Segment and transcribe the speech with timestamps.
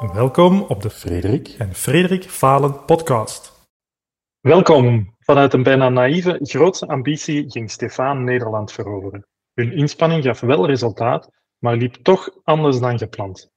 [0.00, 3.68] Welkom op de Frederik en Frederik Falen podcast.
[4.40, 5.14] Welkom.
[5.18, 9.26] Vanuit een bijna naïeve, grootse ambitie ging Stefan Nederland veroveren.
[9.54, 13.50] Hun inspanning gaf wel resultaat, maar liep toch anders dan gepland.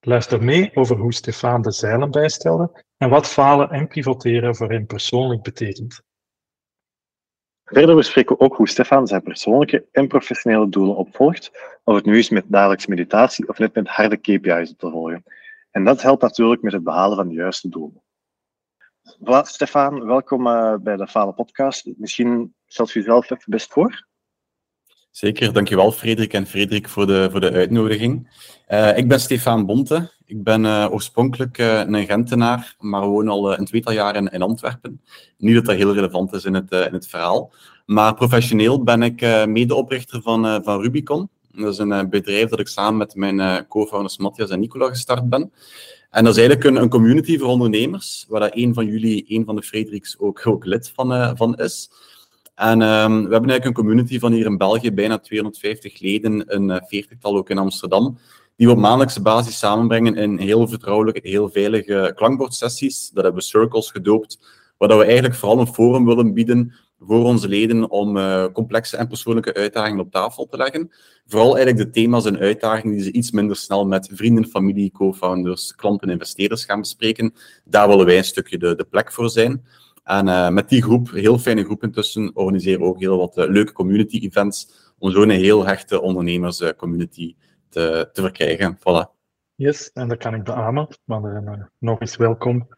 [0.00, 4.86] Luister mee over hoe Stefan de zeilen bijstelde en wat falen en pivoteren voor hem
[4.86, 6.02] persoonlijk betekent.
[7.64, 11.50] Verder bespreken we ook hoe Stefan zijn persoonlijke en professionele doelen opvolgt,
[11.84, 15.24] of het nu is met dagelijks meditatie of net met harde KPI's te volgen.
[15.72, 18.02] En dat helpt natuurlijk met het behalen van de juiste doelen.
[19.18, 21.90] Voilà, Stefan, welkom uh, bij de Falen podcast.
[21.96, 24.06] Misschien stelt u jezelf even best voor.
[25.10, 28.30] Zeker, dankjewel Frederik en Frederik voor de, voor de uitnodiging.
[28.68, 30.12] Uh, ik ben Stefan Bonte.
[30.24, 35.02] Ik ben uh, oorspronkelijk een Gentenaar, maar woon al een tweetal jaar in, in, Antwerpen.
[35.36, 37.52] Niet dat dat heel relevant is in het, in het verhaal.
[37.86, 41.30] Maar professioneel ben ik medeoprichter van, van Rubicon.
[41.52, 45.52] Dat is een bedrijf dat ik samen met mijn co-founders Matthias en Nicola gestart ben.
[46.10, 49.44] En dat is eigenlijk een, een community voor ondernemers, waar dat een van jullie, een
[49.44, 51.90] van de Frederiks, ook, ook lid van, van is.
[52.54, 56.82] En um, we hebben eigenlijk een community van hier in België, bijna 250 leden, een
[56.86, 58.18] veertigtal ook in Amsterdam,
[58.56, 63.10] die we op maandelijkse basis samenbrengen in heel vertrouwelijke, heel veilige klankbordsessies.
[63.10, 64.38] Dat hebben we Circles gedoopt,
[64.78, 66.74] waar we eigenlijk vooral een forum willen bieden
[67.06, 70.90] voor onze leden om uh, complexe en persoonlijke uitdagingen op tafel te leggen.
[71.26, 75.74] Vooral eigenlijk de thema's en uitdagingen die ze iets minder snel met vrienden, familie, co-founders,
[75.74, 77.34] klanten en investeerders gaan bespreken.
[77.64, 79.64] Daar willen wij een stukje de, de plek voor zijn.
[80.04, 83.48] En uh, met die groep, heel fijne groep intussen, organiseren we ook heel wat uh,
[83.48, 87.34] leuke community events om zo'n heel hechte ondernemerscommunity
[87.68, 88.78] te, te verkrijgen.
[88.78, 89.20] Voilà.
[89.54, 92.68] Yes, en dat kan ik beamen, maar nog eens welkom.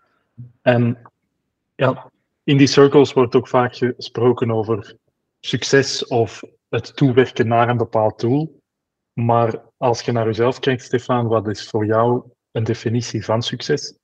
[0.63, 0.99] En
[1.75, 2.11] ja,
[2.45, 4.97] in die circles wordt ook vaak gesproken over
[5.41, 8.63] succes of het toewerken naar een bepaald doel.
[9.13, 13.95] Maar als je naar jezelf kijkt, Stefan, wat is voor jou een definitie van succes?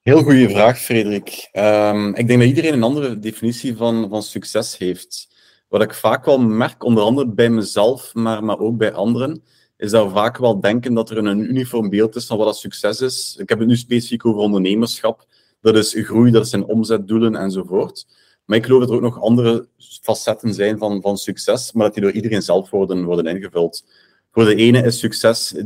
[0.00, 1.48] Heel goede vraag, Frederik.
[1.52, 5.34] Um, ik denk dat iedereen een andere definitie van, van succes heeft.
[5.68, 9.42] Wat ik vaak wel merk, onder andere bij mezelf, maar, maar ook bij anderen,
[9.76, 12.56] is dat we vaak wel denken dat er een uniform beeld is van wat dat
[12.56, 13.36] succes is.
[13.38, 15.26] Ik heb het nu specifiek over ondernemerschap.
[15.64, 18.06] Dat is groei, dat zijn omzetdoelen enzovoort.
[18.44, 19.68] Maar ik geloof dat er ook nog andere
[20.02, 23.84] facetten zijn van, van succes, maar dat die door iedereen zelf worden, worden ingevuld.
[24.32, 25.60] Voor de ene is succes 3,5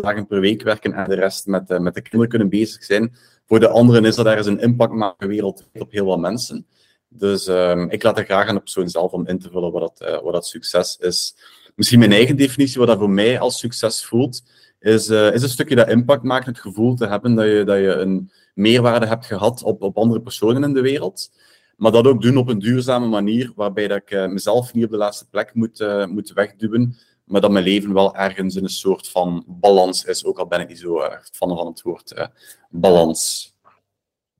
[0.00, 3.14] dagen per week werken en de rest met, uh, met de kinderen kunnen bezig zijn.
[3.46, 6.66] Voor de anderen is dat ergens een impact maken wereldwijd op heel wat mensen.
[7.08, 9.96] Dus um, ik laat er graag aan de persoon zelf om in te vullen wat
[9.96, 11.36] dat, uh, wat dat succes is.
[11.74, 14.42] Misschien mijn eigen definitie, wat dat voor mij als succes voelt,
[14.86, 17.78] is, uh, is een stukje dat impact maakt, het gevoel te hebben dat je, dat
[17.78, 21.30] je een meerwaarde hebt gehad op, op andere personen in de wereld.
[21.76, 24.90] Maar dat ook doen op een duurzame manier, waarbij dat ik uh, mezelf niet op
[24.90, 28.68] de laatste plek moet, uh, moet wegduwen, maar dat mijn leven wel ergens in een
[28.68, 32.28] soort van balans is, ook al ben ik niet zo erg fan van het woord
[32.70, 33.52] balans.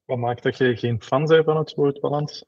[0.05, 2.45] Wat maakt dat je geen fan bent van het woord balans?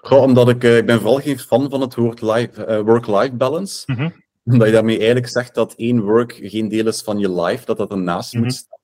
[0.00, 3.82] Goh, omdat ik, ik ben vooral geen fan van het woord uh, work-life balance.
[3.86, 4.23] Mm -hmm.
[4.52, 7.76] Omdat je daarmee eigenlijk zegt dat één work geen deel is van je life, dat
[7.76, 8.48] dat ernaast mm -hmm.
[8.48, 8.78] moet staan.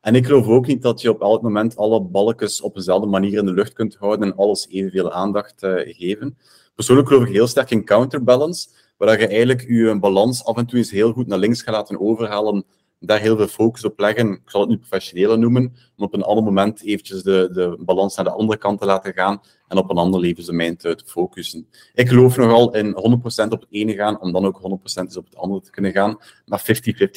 [0.00, 3.38] En ik geloof ook niet dat je op elk moment alle balkjes op dezelfde manier
[3.38, 6.38] in de lucht kunt houden en alles evenveel aandacht uh, geven.
[6.74, 10.78] Persoonlijk geloof ik heel sterk in counterbalance, waar je eigenlijk je balans af en toe
[10.78, 12.64] eens heel goed naar links gaat laten overhalen
[13.00, 14.32] daar heel veel focus op leggen.
[14.32, 15.62] Ik zal het nu professionele noemen,
[15.96, 19.12] om op een ander moment eventjes de, de balans naar de andere kant te laten
[19.12, 21.68] gaan en op een ander levensdomein te, te focussen.
[21.94, 25.36] Ik geloof nogal in 100% op het ene gaan, om dan ook 100% op het
[25.36, 26.18] andere te kunnen gaan.
[26.44, 26.64] Maar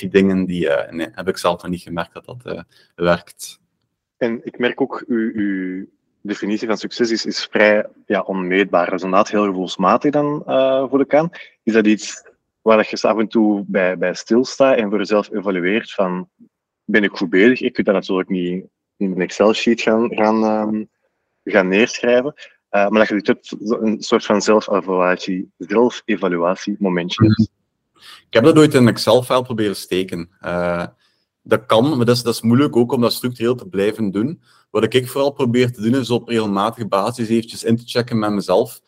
[0.06, 2.62] 50-50 dingen, die nee, heb ik zelf nog niet gemerkt dat dat uh,
[2.96, 3.60] werkt.
[4.18, 5.86] En ik merk ook, uw, uw
[6.22, 8.86] definitie van succes is, is vrij ja, onmeetbaar.
[8.86, 11.30] Dat is inderdaad heel gevoelsmatig dan, uh, voel ik aan.
[11.64, 12.32] Is dat iets
[12.64, 16.30] waar je af en toe bij, bij stilstaat en voor jezelf evalueert van
[16.84, 17.62] ben ik goed bezig?
[17.62, 18.66] Ik kunt dat natuurlijk niet
[18.98, 20.90] in een Excel-sheet gaan, gaan, um,
[21.44, 22.34] gaan neerschrijven.
[22.36, 27.52] Uh, maar dat je dit een soort van zelfevaluatie, zelfevaluatie momentje hebt.
[28.28, 30.30] Ik heb dat ooit in een Excel-file proberen steken.
[30.42, 30.86] Uh,
[31.42, 34.42] dat kan, maar dat is, dat is moeilijk ook om dat structureel te blijven doen.
[34.70, 38.32] Wat ik vooral probeer te doen, is op regelmatige basis eventjes in te checken met
[38.32, 38.82] mezelf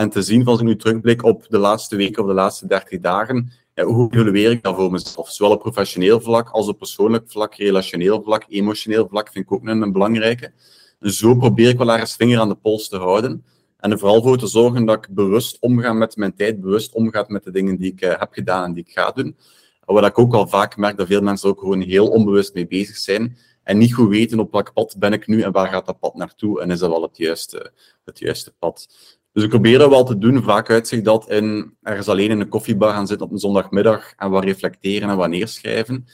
[0.00, 3.00] en te zien, als ik nu terugblik op de laatste weken of de laatste 30
[3.00, 5.30] dagen, hoe evalueer ik dat voor mezelf?
[5.30, 9.66] Zowel op professioneel vlak als op persoonlijk vlak, relationeel vlak, emotioneel vlak vind ik ook
[9.66, 10.52] een, een belangrijke.
[10.98, 13.44] Dus zo probeer ik wel ergens vinger aan de pols te houden.
[13.78, 17.24] En er vooral voor te zorgen dat ik bewust omga met mijn tijd, bewust omga
[17.28, 19.36] met de dingen die ik uh, heb gedaan en die ik ga doen.
[19.84, 22.96] Wat ik ook al vaak merk, dat veel mensen ook gewoon heel onbewust mee bezig
[22.96, 25.98] zijn en niet goed weten op welk pad ben ik nu en waar gaat dat
[25.98, 27.72] pad naartoe en is dat wel het juiste,
[28.04, 28.88] het juiste pad.
[29.32, 30.42] Dus ik probeer dat wel te doen.
[30.42, 34.30] Vaak uitzicht dat in ergens alleen in een koffiebar gaan zitten op een zondagmiddag en
[34.30, 36.06] wat reflecteren en wat neerschrijven.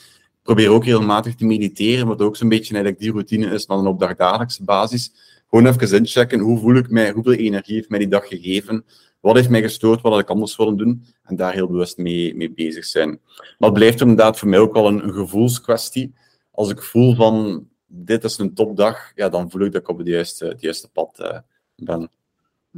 [0.43, 3.87] probeer ook regelmatig te mediteren, wat ook zo'n beetje eigenlijk die routine is, maar dan
[3.87, 5.13] op dagdagelijkse basis.
[5.51, 8.85] Gewoon even inchecken, hoe voel ik mij, hoeveel energie heeft mij die dag gegeven,
[9.21, 12.37] wat heeft mij gestoord, wat had ik anders willen doen, en daar heel bewust mee,
[12.37, 13.21] mee bezig zijn.
[13.59, 16.15] Maar het blijft inderdaad voor mij ook wel een, een gevoelskwestie.
[16.51, 19.99] Als ik voel van, dit is een topdag, ja, dan voel ik dat ik op
[19.99, 21.39] het juiste, pad uh,
[21.77, 22.11] ben.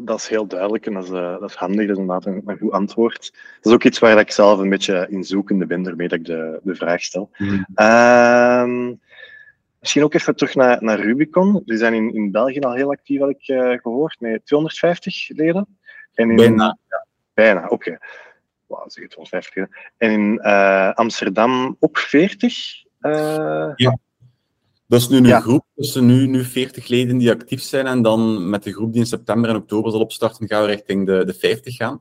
[0.01, 2.43] Dat is heel duidelijk en dat is, uh, dat is handig, dat is inderdaad een,
[2.47, 3.33] een goed antwoord.
[3.33, 6.25] Dat is ook iets waar ik zelf een beetje in zoekende ben, daarmee dat ik
[6.25, 7.31] de, de vraag stel.
[7.37, 7.67] Mm.
[7.77, 8.93] Uh,
[9.81, 11.63] misschien ook even terug naar, naar Rubicon.
[11.65, 15.79] Die zijn in, in België al heel actief, had ik uh, gehoord, met 250 leden.
[16.15, 16.79] En in, bijna.
[16.89, 17.73] Ja, bijna, oké.
[17.73, 17.99] Okay.
[18.67, 19.77] Wauw, zeg 250 leden.
[19.97, 20.41] En in
[20.95, 22.57] Amsterdam ook 40?
[23.77, 23.99] ja.
[24.89, 25.41] Dat is nu een ja.
[25.41, 27.87] groep, dus nu, nu 40 leden die actief zijn.
[27.87, 31.07] En dan met de groep die in september en oktober zal opstarten, gaan we richting
[31.07, 32.01] de, de 50 gaan.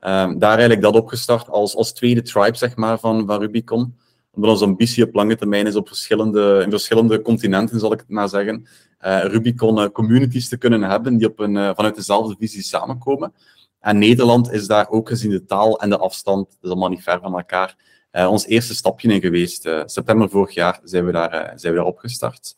[0.00, 3.96] Um, daar eigenlijk dat opgestart als, als tweede tribe zeg maar, van, van Rubicon.
[4.32, 8.08] Omdat onze ambitie op lange termijn is op verschillende, in verschillende continenten, zal ik het
[8.08, 8.66] maar zeggen,
[9.04, 13.32] uh, Rubicon uh, communities te kunnen hebben die op een, uh, vanuit dezelfde visie samenkomen.
[13.80, 17.02] En Nederland is daar ook gezien de taal en de afstand, dat is allemaal niet
[17.02, 17.76] ver van elkaar,
[18.12, 19.66] ons eerste stapje in geweest.
[19.66, 22.56] Uh, september vorig jaar zijn we, daar, uh, zijn we daar opgestart.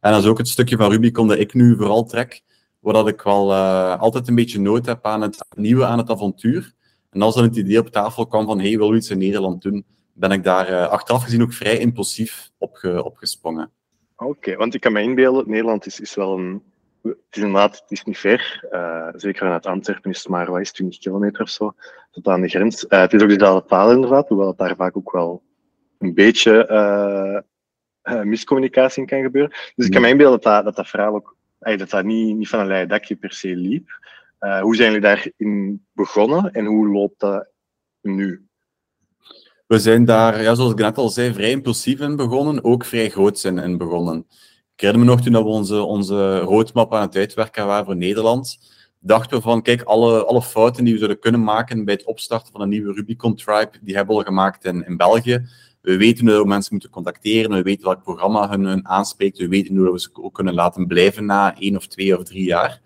[0.00, 2.42] En dat is ook het stukje van Rubicon dat ik nu vooral trek,
[2.80, 3.54] waar ik wel
[3.96, 6.74] altijd een beetje nood heb aan het nieuwe, aan het avontuur.
[7.10, 9.62] En als dan het idee op tafel kwam van, hey, wil we iets in Nederland
[9.62, 13.70] doen, ben ik daar achteraf gezien ook vrij impulsief op opgesprongen.
[14.16, 16.62] Oké, want ik kan me inbeelden, Nederland is, is wel een
[17.14, 18.68] het is het is niet ver.
[18.72, 21.74] Uh, zeker vanuit Antwerpen is het maar wat is 20 kilometer of zo
[22.22, 22.84] tot aan de grens.
[22.88, 25.42] Uh, het is ook dezelfde taal inderdaad, hoewel het daar vaak ook wel
[25.98, 26.68] een beetje
[28.02, 29.56] uh, miscommunicatie in kan gebeuren.
[29.74, 32.60] Dus ik kan me inbeelden dat dat, dat, verhaal ook dat dat niet, niet van
[32.60, 33.88] een leien dakje per se liep.
[34.60, 37.48] hoe zijn jullie daarin begonnen en hoe loopt dat
[38.00, 38.46] nu?
[39.66, 43.10] We zijn daar, ja, zoals ik net al zei, vrij impulsief in begonnen, ook vrij
[43.10, 44.26] groot zijn in begonnen.
[44.74, 48.58] Ik herinner me nog toen we onze, onze roadmap aan het uitwerken waren voor Nederland,
[49.06, 52.52] dachten we van, kijk, alle, alle fouten die we zouden kunnen maken bij het opstarten
[52.52, 55.46] van een nieuwe Rubicon Tribe, die hebben we al gemaakt in, in België.
[55.80, 59.76] We weten hoe we mensen moeten contacteren, we weten welk programma hun, aanspreekt, we weten
[59.76, 62.80] hoe we ze ook kunnen laten blijven na één of twee of drie jaar.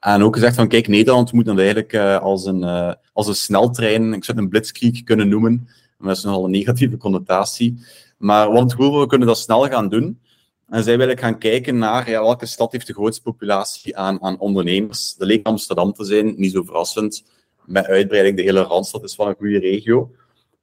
[0.00, 3.34] En ook gezegd van, kijk, Nederland moet dan eigenlijk uh, als, een, uh, als een
[3.34, 7.84] sneltrein, ik zou het een blitzkrieg kunnen noemen, maar dat is nogal een negatieve connotatie.
[8.18, 10.20] Maar het gevoel we kunnen dat snel gaan doen.
[10.68, 14.38] En zij willen gaan kijken naar ja, welke stad heeft de grootste populatie aan, aan
[14.38, 15.14] ondernemers.
[15.14, 17.24] Dat leek Amsterdam te zijn, niet zo verrassend.
[17.64, 20.10] Met uitbreiding, de hele Randstad is wel een goede regio.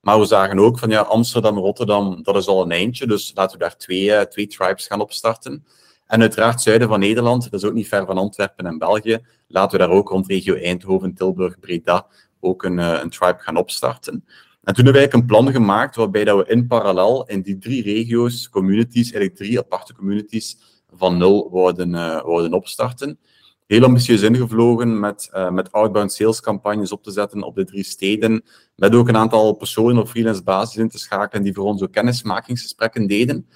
[0.01, 3.07] Maar we zagen ook van ja, Amsterdam, Rotterdam, dat is al een eindje.
[3.07, 5.65] Dus laten we daar twee, uh, twee tribes gaan opstarten.
[6.07, 9.19] En uiteraard zuiden van Nederland, dat is ook niet ver van Antwerpen en België.
[9.47, 12.07] Laten we daar ook rond regio Eindhoven, Tilburg, Breda
[12.39, 14.25] ook een, uh, een tribe gaan opstarten.
[14.65, 17.83] En toen hebben wij een plan gemaakt waarbij dat we in parallel in die drie
[17.83, 20.57] regio's, communities, eigenlijk drie aparte communities,
[20.93, 23.19] van nul wouden, uh, wouden opstarten.
[23.67, 27.83] Heel ambitieus ingevlogen met, uh, met outbound sales campagnes op te zetten op de drie
[27.83, 28.43] steden.
[28.75, 31.91] Met ook een aantal personen op freelance basis in te schakelen die voor ons ook
[31.91, 33.47] kennismakingsgesprekken deden.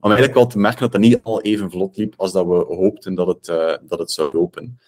[0.00, 2.54] Om eigenlijk wel te merken dat dat niet al even vlot liep als dat we
[2.54, 4.78] hoopten dat het, uh, dat het zou lopen.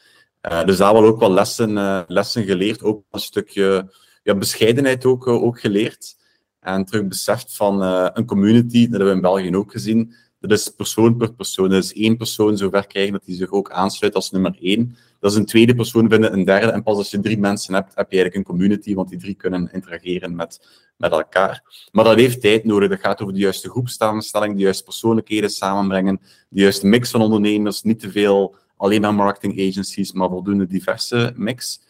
[0.64, 2.82] dus daar wel ook wel lessen, lessen geleerd.
[2.82, 3.90] Ook een stukje
[4.22, 6.18] ja, bescheidenheid ook, eh, ook geleerd.
[6.60, 10.14] En terug beseft van uh, een community, dat hebben we in België ook gezien.
[10.40, 11.68] Dat is persoon per persoon.
[11.68, 14.96] Dat is één persoon zover krijgen dat hij zich ook aansluit als nummer één.
[15.20, 16.70] Dat is een tweede persoon vinden, een derde.
[16.70, 19.34] En pas als je drie mensen hebt, heb je eigenlijk een community, want die drie
[19.34, 20.60] kunnen interageren met,
[20.96, 21.86] met elkaar.
[21.92, 22.88] Maar dat heeft tijd nodig.
[22.88, 27.82] Dat gaat over de juiste groepsamenstelling, de juiste persoonlijkheden samenbrengen, de juiste mix van ondernemers.
[27.82, 31.80] Niet te veel alleen maar marketing agencies, maar voldoende diverse mix.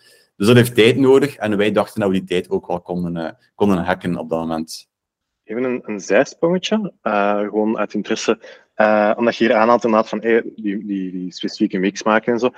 [0.41, 3.17] Dus dat heeft tijd nodig en wij dachten dat we die tijd ook wel konden,
[3.17, 4.89] uh, konden hacken op dat moment.
[5.45, 8.39] Even een, een zijsprongetje, uh, gewoon uit interesse.
[8.77, 12.51] Uh, omdat je hier aanhaalt inderdaad van die, die, die, specifieke mix maken en zo.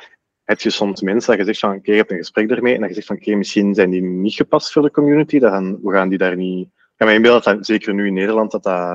[0.44, 2.80] Heb je soms mensen dat je zegt van, oké, je hebt een gesprek ermee en
[2.80, 5.92] dat je zegt van, oké, misschien zijn die niet gepast voor de community, dan we
[5.92, 6.66] gaan die daar niet...
[6.66, 8.90] Ik kan me inbeelden dat, zeker nu in Nederland, dat, dat,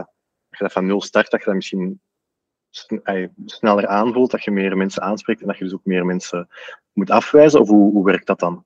[0.49, 2.01] dat je dat van nul start, dat je dat misschien
[3.45, 6.47] sneller aanvoelt, dat je meer mensen aanspreekt en dat je dus ook meer mensen
[6.93, 7.61] moet afwijzen?
[7.61, 8.65] Of hoe, hoe werkt dat dan?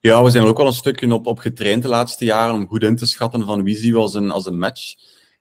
[0.00, 2.68] Ja, we zijn er ook wel een stukje op, op getraind de laatste jaren om
[2.68, 4.94] goed in te schatten van wie zien we als een, als een match.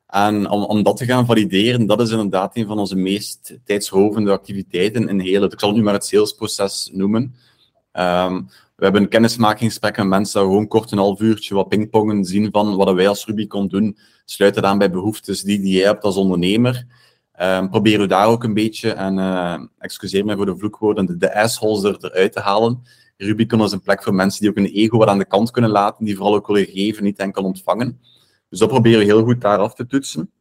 [0.07, 4.31] En om, om dat te gaan valideren, dat is inderdaad een van onze meest tijdsrovende
[4.31, 7.35] activiteiten in heel het, ik zal het nu maar het salesproces noemen.
[7.93, 12.51] Um, we hebben een kennismakingsgesprek met mensen gewoon kort een half uurtje wat pingpongen zien
[12.51, 13.97] van wat wij als Rubicon doen.
[14.25, 16.85] Sluiten aan bij behoeftes die, die jij hebt als ondernemer.
[17.41, 21.17] Um, proberen we daar ook een beetje, en uh, excuseer me voor de vloekwoorden, de,
[21.17, 22.83] de assholes er, eruit te halen.
[23.25, 25.71] Rubicon is een plek voor mensen die ook een ego wat aan de kant kunnen
[25.71, 27.99] laten, die vooral ook willen geven, niet enkel ontvangen.
[28.49, 30.31] Dus dat proberen we heel goed daar af te toetsen.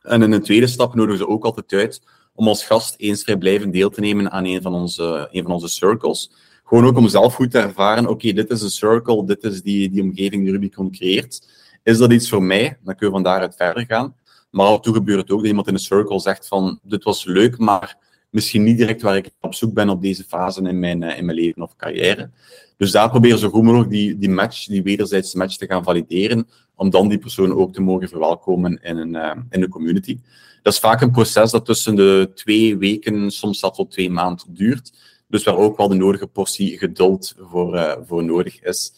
[0.00, 2.02] En in een tweede stap nodigen ze ook altijd uit
[2.34, 5.68] om als gast eens vrijblijvend deel te nemen aan een van onze, een van onze
[5.68, 6.32] circles.
[6.64, 9.90] Gewoon ook om zelf goed te ervaren, oké, dit is een circle, dit is die,
[9.90, 11.48] die omgeving die Rubicon creëert.
[11.82, 12.78] Is dat iets voor mij?
[12.82, 14.14] Dan kun je van daaruit verder gaan.
[14.50, 17.04] Maar af en toe gebeurt het ook dat iemand in een circle zegt van, dit
[17.04, 17.96] was leuk, maar
[18.30, 21.38] misschien niet direct waar ik op zoek ben op deze fase in mijn, in mijn
[21.38, 22.30] leven of carrière.
[22.76, 26.48] Dus daar proberen zo goed mogelijk die, die match, die wederzijdse match te gaan valideren,
[26.74, 30.18] om dan die persoon ook te mogen verwelkomen in, een, uh, in de community.
[30.62, 34.54] Dat is vaak een proces dat tussen de twee weken, soms zelfs tot twee maanden
[34.54, 34.92] duurt.
[35.28, 38.92] Dus waar ook wel de nodige portie geduld voor, uh, voor nodig is.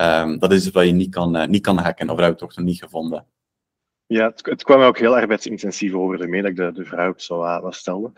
[0.00, 2.56] Um, dat is wat je niet kan, niet kan hacken, of dat heb ik toch
[2.56, 3.26] nog niet gevonden.
[4.06, 7.36] Ja, het, kwam ook heel arbeidsintensief over ermee dat ik de, de vraag ook zo
[7.36, 8.12] wat stelde.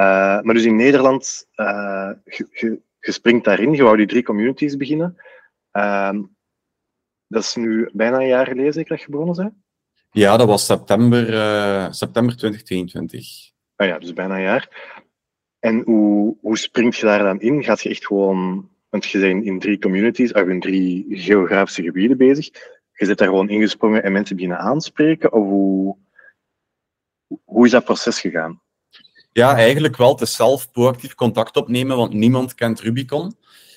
[0.00, 1.46] Uh, maar dus in Nederland,
[2.24, 5.16] je, je springt daarin, je wou die drie communities beginnen.
[5.72, 6.18] Uh,
[7.26, 9.54] dat is nu bijna een jaar geleden zeker dat je begonnen bent?
[10.10, 13.50] Ja, dat was september, uh, september 2022.
[13.76, 14.68] Ah ja, dus bijna een jaar.
[15.58, 17.64] En hoe, hoe springt je daar dan in?
[17.64, 22.16] Gaat je echt gewoon, want je bent in drie communities, of in drie geografische gebieden
[22.16, 22.50] bezig.
[22.92, 25.32] Je zit daar gewoon ingesprongen en mensen beginnen aanspreken?
[25.32, 25.96] Of hoe,
[27.44, 28.60] hoe is dat proces gegaan?
[29.40, 30.20] Ja, eigenlijk wel.
[30.20, 33.34] Is zelf proactief contact opnemen, want niemand kent Rubicon.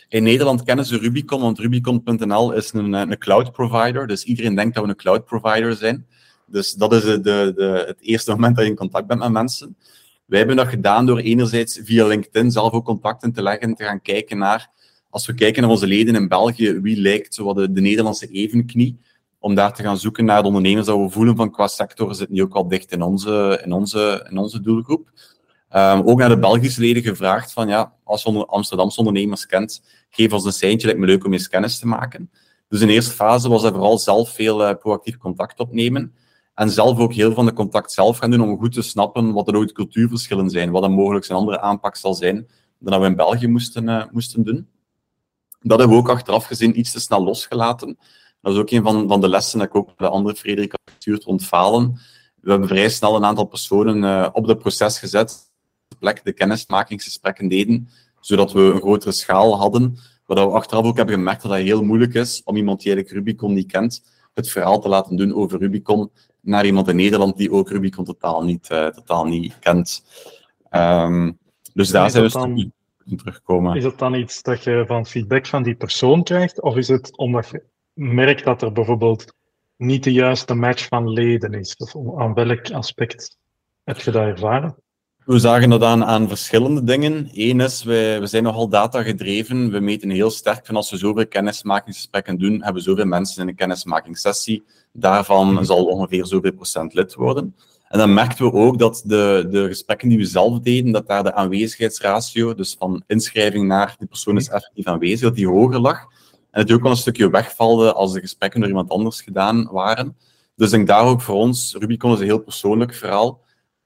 [0.09, 4.07] In Nederland kennen ze Rubicon, want Rubicon.nl is een, een cloud provider.
[4.07, 6.07] Dus iedereen denkt dat we een cloud provider zijn.
[6.45, 9.77] Dus dat is de, de, het eerste moment dat je in contact bent met mensen.
[10.25, 14.01] Wij hebben dat gedaan door enerzijds via LinkedIn zelf ook contacten te leggen, te gaan
[14.01, 14.69] kijken naar,
[15.09, 18.99] als we kijken naar onze leden in België, wie lijkt de, de Nederlandse evenknie,
[19.39, 22.35] om daar te gaan zoeken naar de ondernemers dat we voelen van qua sector zitten
[22.35, 25.11] die ook wel dicht in onze, in onze, in onze doelgroep.
[25.75, 30.33] Um, ook naar de Belgische leden gevraagd van ja, als je Amsterdamse ondernemers kent, geef
[30.33, 32.31] ons een seintje, lijkt me leuk om eens kennis te maken.
[32.67, 36.15] Dus in de eerste fase was er vooral zelf veel uh, proactief contact opnemen.
[36.53, 39.47] En zelf ook heel van de contact zelf gaan doen om goed te snappen wat
[39.47, 42.47] er ook cultuurverschillen zijn, wat er mogelijk een andere aanpak zal zijn
[42.79, 44.67] dan dat we in België moesten, uh, moesten doen.
[45.59, 47.97] Dat hebben we ook achteraf gezien iets te snel losgelaten.
[48.41, 50.71] Dat is ook een van, van de lessen dat ik ook bij de andere Frederik
[50.71, 51.99] had gestuurd rond falen.
[52.41, 55.51] We hebben vrij snel een aantal personen uh, op het proces gezet
[55.97, 59.97] plek de kennismakingsgesprekken deden, zodat we een grotere schaal hadden.
[60.25, 63.25] Wat we achteraf ook hebben gemerkt dat het heel moeilijk is om iemand die eigenlijk
[63.25, 67.51] Rubicon niet kent, het verhaal te laten doen over Rubicon naar iemand in Nederland die
[67.51, 70.03] ook Rubicon totaal niet, uh, totaal niet kent.
[70.71, 71.37] Um,
[71.73, 72.71] dus daar zijn we dan,
[73.17, 73.75] terugkomen.
[73.75, 76.61] Is het dan iets dat je van feedback van die persoon krijgt?
[76.61, 79.33] Of is het omdat je merkt dat er bijvoorbeeld
[79.77, 81.75] niet de juiste match van leden is?
[81.75, 83.37] Of aan welk aspect
[83.83, 84.75] heb je dat ervaren?
[85.25, 87.29] We zagen dat aan, aan verschillende dingen.
[87.33, 89.71] Eén is, we, we zijn nogal data gedreven.
[89.71, 93.47] We meten heel sterk van als we zoveel kennismakingsgesprekken doen, hebben we zoveel mensen in
[93.47, 94.63] een kennismakingssessie.
[94.91, 95.63] Daarvan mhm.
[95.63, 97.55] zal ongeveer zoveel procent lid worden.
[97.87, 101.23] En dan merkten we ook dat de, de gesprekken die we zelf deden, dat daar
[101.23, 106.01] de aanwezigheidsratio, dus van inschrijving naar die persoon is effectief aanwezig, dat die hoger lag.
[106.51, 110.17] En het ook wel een stukje wegvalde als de gesprekken door iemand anders gedaan waren.
[110.55, 113.41] Dus ik denk daar ook voor ons, Rubicon is een heel persoonlijk verhaal.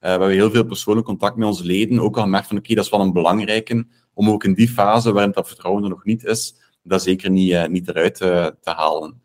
[0.07, 1.99] Uh, we hebben heel veel persoonlijk contact met onze leden.
[1.99, 5.11] Ook al gemerkt van oké, dat is wel een belangrijke om ook in die fase
[5.11, 8.69] waarin dat vertrouwen er nog niet is, dat zeker niet, uh, niet eruit uh, te
[8.69, 9.21] halen.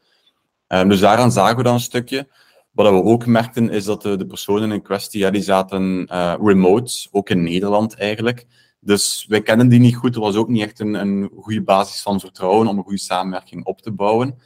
[0.68, 2.28] Um, dus daaraan zagen we dan een stukje.
[2.72, 6.06] Wat we ook merkten is dat de, personen in kwestie, ja, die zaten
[6.42, 8.46] remote, ook in Nederland eigenlijk.
[8.80, 10.14] Dus wij kennen die niet goed.
[10.14, 13.64] Er was ook niet echt een, een goede basis van vertrouwen om een goede samenwerking
[13.64, 14.38] op te bouwen.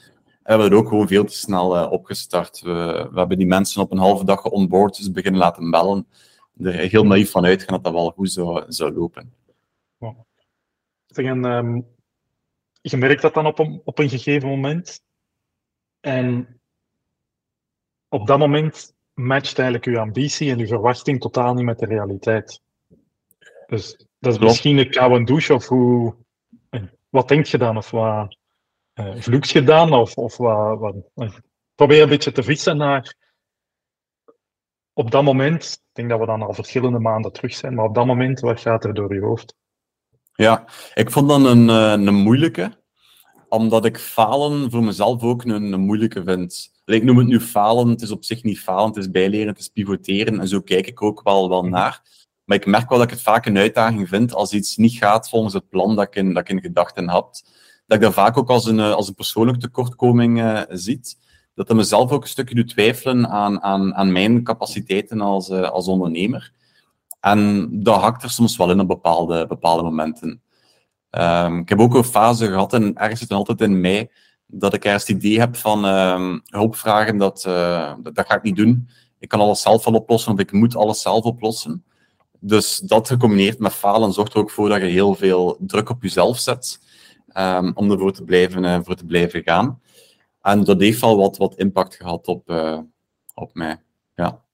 [0.47, 2.61] We hebben het ook gewoon veel te snel opgestart.
[2.61, 6.07] We, we, hebben die mensen op een halve dag onboard dus beginnen laten bellen
[6.61, 9.35] er heel naïef van uitgaan dat dat wel goed zou, zou lopen.
[9.97, 10.17] Wow.
[11.07, 11.87] en, um,
[12.81, 15.03] je merkt dat dan op een, op een gegeven moment.
[16.01, 16.61] En
[18.09, 22.61] op dat moment matcht eigenlijk uw ambitie en uw verwachting totaal niet met de realiteit.
[23.67, 26.15] Dus dat is misschien een koude douche of hoe...
[27.09, 27.77] Wat denk je dan?
[27.77, 28.36] Of wat
[29.19, 29.93] vloeks je dan?
[29.93, 30.79] Of, of wat,
[31.15, 31.41] wat,
[31.75, 33.15] probeer een beetje te vissen naar
[34.99, 37.95] op dat moment, ik denk dat we dan al verschillende maanden terug zijn, maar op
[37.95, 39.55] dat moment, wat gaat er door je hoofd?
[40.33, 42.83] Ja, ik vond dat een, eh, een moeilijke,
[43.49, 46.73] omdat ik falen voor mezelf ook een, een moeilijke vind.
[46.85, 49.59] Ik noem het nu falen, het is op zich niet falen, het is bijleren, het
[49.59, 52.03] is pivoteren, en zo kijk ik ook wel, wel naar.
[52.45, 55.29] Maar ik merk wel dat ik het vaak een uitdaging vind als iets niet gaat
[55.29, 57.51] volgens het plan dat ik in, dat ik in gedachten had.
[57.87, 61.17] Dat ik dat vaak ook als een, eh, als een persoonlijke tekortkoming uh, ziet
[61.55, 65.71] dat dat mezelf ook een stukje doet twijfelen aan, aan, aan mijn capaciteiten als, uh,
[65.71, 66.53] als ondernemer.
[67.21, 70.41] En dat hakt er soms wel in op bepaalde, bepaalde momenten.
[71.11, 74.11] Um, ik heb ook een fase gehad, en ergens zit altijd in mij,
[74.47, 77.43] dat ik ergens het idee heb van um, hulp vragen, dat,
[78.03, 78.89] dat, dat, ga ik niet doen.
[79.19, 81.85] ik kan alles zelf wel oplossen of ik moet alles zelf oplossen.
[82.41, 86.03] Dus dat gecombineerd met falen zorgt er ook voor dat je heel veel druk op
[86.03, 86.81] jezelf zet
[87.39, 89.81] um, om ervoor te blijven, uh, voor te blijven gaan.
[90.41, 92.79] En dat heeft wel wat, wat impact gehad op, uh,
[93.35, 93.83] op mij.
[94.15, 94.45] Ja.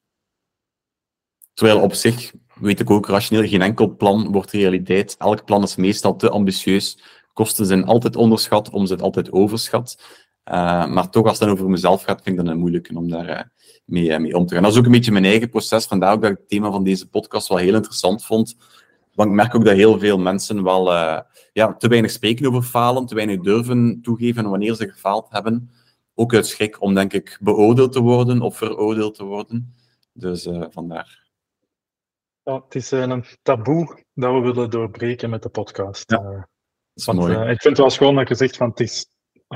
[1.54, 5.16] Terwijl op zich weet ik ook rationeel, geen enkel plan wordt realiteit.
[5.18, 6.98] Elk plan is meestal te ambitieus.
[7.32, 10.02] Kosten zijn altijd onderschat, omzet altijd overschat.
[10.44, 13.08] Uh, maar toch, als het dan over mezelf gaat, vind ik dat een moeilijke om
[13.08, 13.52] daar
[13.84, 14.62] mee, mee, om te gaan.
[14.62, 15.86] Dat is ook een beetje mijn eigen proces.
[15.86, 18.56] Vandaar ook dat ik het thema van deze podcast wel heel interessant vond.
[19.14, 20.92] Want ik merk ook dat heel veel mensen wel
[21.52, 25.70] ja, te weinig spreken over falen, te weinig durven toegeven wanneer ze gefaald hebben.
[26.14, 29.74] Ook uit schrik om, denk ik, beoordeeld te worden of veroordeeld te worden.
[30.12, 31.30] Dus vandaar.
[32.42, 36.10] Ja, het is een taboe dat we willen doorbreken met de podcast.
[36.10, 36.46] Ja, dat
[36.94, 37.32] is want, mooi.
[37.32, 39.06] ik vind het wel schoon dat je zegt van het is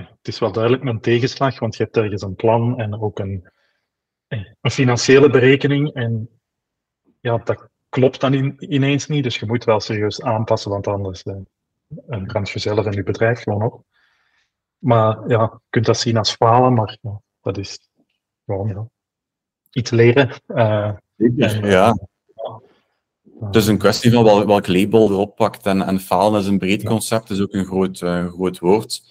[0.04, 3.50] het is wel duidelijk een tegenslag, want je hebt ergens een plan en ook een,
[4.28, 5.92] een financiële berekening.
[5.92, 6.28] En
[7.20, 11.24] ja, dat klopt dan in, ineens niet, dus je moet wel serieus aanpassen, want anders
[11.24, 11.34] uh,
[12.26, 13.84] kan je jezelf en je bedrijf gewoon op.
[14.78, 17.78] Maar ja, je kunt dat zien als falen, maar ja, dat is
[18.46, 18.88] gewoon ja,
[19.70, 20.30] iets leren.
[20.46, 21.98] Uh, en, ja.
[23.40, 25.66] Het is een kwestie van welk, welk label erop pakt.
[25.66, 29.02] En, en falen is een breed concept, is ook een groot, uh, groot woord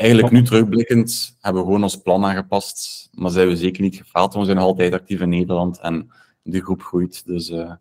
[0.00, 4.34] eigenlijk nu terugblikkend hebben we gewoon ons plan aangepast, maar zijn we zeker niet gefaald.
[4.34, 6.10] We zijn nog altijd actief in Nederland en
[6.42, 7.26] de groep groeit.
[7.26, 7.72] Dus, uh...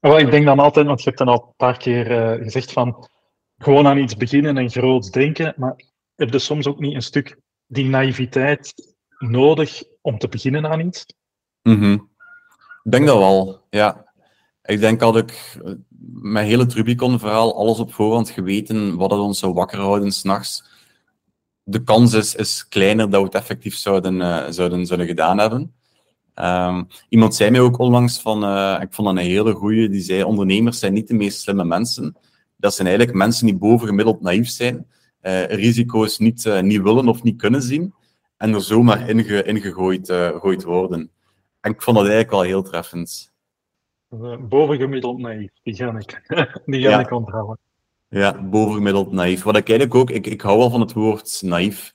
[0.00, 0.18] ja.
[0.18, 3.08] ik denk dan altijd, want je hebt dan al een paar keer uh, gezegd van
[3.58, 7.40] gewoon aan iets beginnen en groot denken, maar heb je soms ook niet een stuk
[7.66, 11.06] die naïviteit nodig om te beginnen aan iets?
[11.62, 12.10] -hmm.
[12.82, 14.04] Ik denk dat wel, ja.
[14.62, 15.58] Ik denk dat ik
[16.12, 20.64] mijn hele Rubicon-verhaal, alles op voorhand geweten, wat het ons zou wakker houden s'nachts.
[21.62, 25.74] De kans is, kleiner dat we het effectief zouden, uh, zouden, zouden gedaan hebben.
[26.42, 30.00] Um, iemand zei mij ook onlangs van, uh, ik vond dat een hele goeie, die
[30.00, 32.16] zei, ondernemers zijn niet de meest slimme mensen.
[32.56, 34.86] Dat zijn eigenlijk mensen die bovengemiddeld naïef zijn,
[35.22, 37.94] uh, risico's niet, niet willen of niet kunnen zien,
[38.36, 41.10] en er zomaar inge, ingegooid gegooid worden.
[41.60, 43.34] En ik vond dat eigenlijk wel heel treffend.
[44.08, 46.22] Eh, bovengemiddeld naïef, die ga ik,
[46.66, 47.00] die ga ja.
[47.00, 47.58] ik onthouden.
[48.08, 49.42] Ja, bovengemiddeld naïef.
[49.42, 51.94] Wat ik eigenlijk ook, ik, ik hou wel van het woord naïef.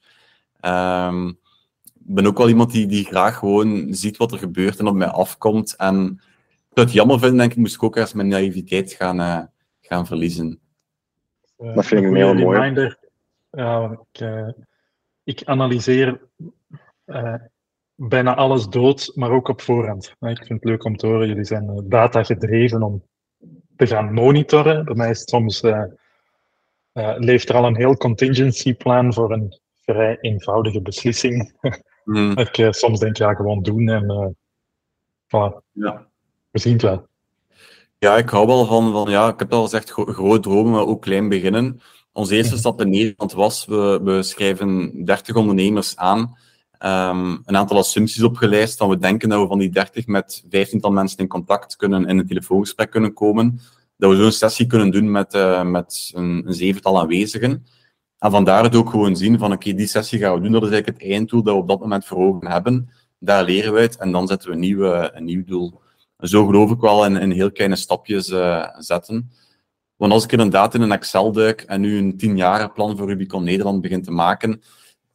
[0.62, 1.38] Um, ik
[2.03, 5.07] ben ook wel iemand die, die graag gewoon ziet wat er gebeurt en op mij
[5.07, 5.75] afkomt.
[5.75, 6.21] En
[6.73, 9.41] het jammer vind, denk ik, moest ik ook ergens mijn naïviteit gaan, uh,
[9.81, 10.59] gaan verliezen.
[11.59, 12.95] Uh, dat vind ik een heel mooi.
[13.51, 14.49] Uh, ik, uh,
[15.23, 16.19] ik analyseer
[18.09, 20.15] bijna alles dood, maar ook op voorhand.
[20.19, 23.03] Ik vind het leuk om te horen, jullie zijn eh, data gedreven om
[23.75, 24.85] te gaan monitoren.
[24.85, 25.83] Bij mij is het soms, uh,
[26.93, 31.53] uh, leeft er al een heel contingency plan voor een vrij eenvoudige beslissing.
[32.03, 32.37] Mm.
[32.37, 34.35] ik uh, soms denk, ja, gewoon doen en
[35.27, 35.61] voilà.
[35.71, 36.07] ja.
[36.51, 37.07] we zien het wel.
[37.97, 40.87] Ja, ik hou wel van, van ja, ik heb al gezegd, gro groot dromen, maar
[40.87, 41.81] ook klein beginnen.
[42.13, 46.37] Onze eerste stap in Nederland was, we, we schrijven 30 ondernemers aan
[46.85, 48.77] um, een aantal assumpties opgelijst.
[48.77, 52.17] Dan we denken dat we van die 30 met 15 mensen in contact kunnen, in
[52.17, 53.59] een telefoongesprek kunnen komen.
[53.97, 57.65] Dat we zo'n sessie kunnen doen met, uh, met een, een, zevental aanwezigen.
[58.21, 60.51] En vandaar het ook gewoon zien van oké, die sessie gaan we doen.
[60.51, 62.89] Dat is eigenlijk het einddoel dat we op dat moment voor ogen hebben.
[63.19, 65.81] Daar leren we uit en dan zetten we een, nieuwe, een nieuw doel.
[66.19, 69.31] Zo geloof ik wel in, heel kleine stapjes uh, zetten.
[69.95, 73.43] Want als ik inderdaad in een Excel duik en nu een tienjaren plan voor Rubicon
[73.43, 74.62] Nederland begin te maken,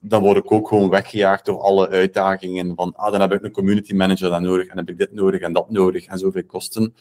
[0.00, 3.52] dan word ik ook gewoon weggejaagd door alle uitdagingen van, ah, dan heb ik een
[3.52, 6.94] community manager dan nodig, en heb ik dit nodig en dat nodig, en zoveel kosten.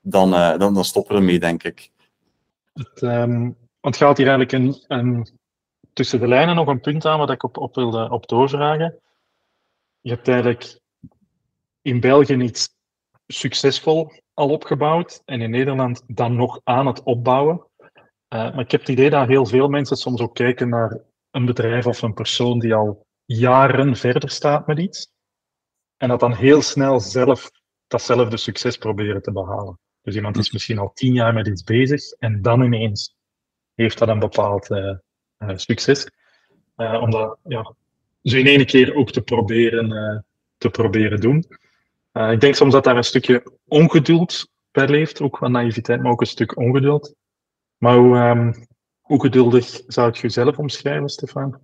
[0.00, 1.90] Dan, uh, dan, dan stoppen we ermee, denk ik.
[2.72, 5.42] Het, um, het gaat hier eigenlijk een, een,
[5.94, 9.00] tussen de lijnen nog een punt aan wat ik op, op wilde op doorvragen.
[10.00, 10.80] Je hebt eigenlijk
[11.82, 12.68] in België iets
[13.26, 17.66] succesvol al opgebouwd en in Nederland dan nog aan het opbouwen.
[17.78, 17.90] Uh,
[18.28, 21.86] maar ik heb het idee dat heel veel mensen soms ook kijken naar een bedrijf
[21.86, 25.12] of een persoon die al jaren verder staat met iets.
[25.96, 27.50] En dat dan heel snel zelf
[27.86, 29.78] datzelfde succes proberen te behalen.
[30.02, 33.16] Dus iemand is misschien al tien jaar met iets bezig en dan ineens
[33.74, 34.94] heeft dat een bepaald uh, uh,
[35.38, 36.10] succes.
[36.76, 37.74] Uh, om dat ja,
[38.22, 40.24] zo in één keer ook te proberen,
[40.58, 41.44] te proberen doen.
[42.12, 46.20] ik denk soms dat daar een stukje ongeduld bij leeft, ook wat naïviteit, maar ook
[46.20, 47.14] een stuk ongeduld.
[47.78, 48.66] Maar hoe, um,
[49.00, 51.58] hoe geduldig zou het jezelf omschrijven, Stefan?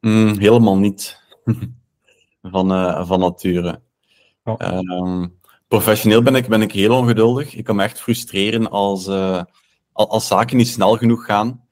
[0.00, 1.22] Mm, helemaal niet.
[2.42, 3.80] van, uh, van nature.
[4.44, 4.60] Oh.
[4.60, 7.54] Um, professioneel ben ik, ben ik heel ongeduldig.
[7.54, 9.42] Ik kan me echt frustreren als, uh,
[9.92, 11.64] als zaken niet snel genoeg gaan.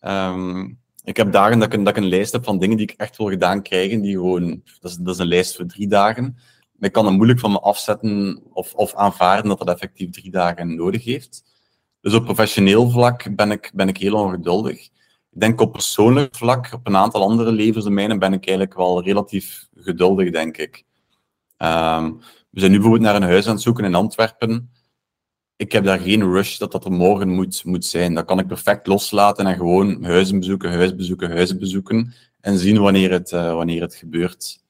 [0.00, 3.28] Um, Ik heb dagen dat ik, een, lijst heb van dingen die ik echt wil
[3.28, 6.24] gedaan krijgen, die gewoon, dat is, dat is een lijst voor drie dagen.
[6.72, 10.30] Maar ik kan er moeilijk van me afzetten of, of aanvaarden dat dat effectief drie
[10.30, 11.44] dagen nodig heeft.
[12.00, 14.80] Dus op professioneel vlak ben ik, ben ik heel ongeduldig.
[15.30, 19.66] Ik denk op persoonlijk vlak, op een aantal andere levensdomeinen, ben ik eigenlijk wel relatief
[19.74, 20.84] geduldig, denk ik.
[21.56, 22.12] Ehm,
[22.50, 24.70] we zijn nu bijvoorbeeld naar een huis aan het zoeken in Antwerpen.
[25.56, 28.14] Ik heb daar geen rush dat dat er morgen moet, moet zijn.
[28.14, 32.14] Dat kan ik perfect loslaten en gewoon huizen bezoeken, huizen bezoeken, huizen bezoeken.
[32.40, 34.64] En zien wanneer het, uh, wanneer het gebeurt.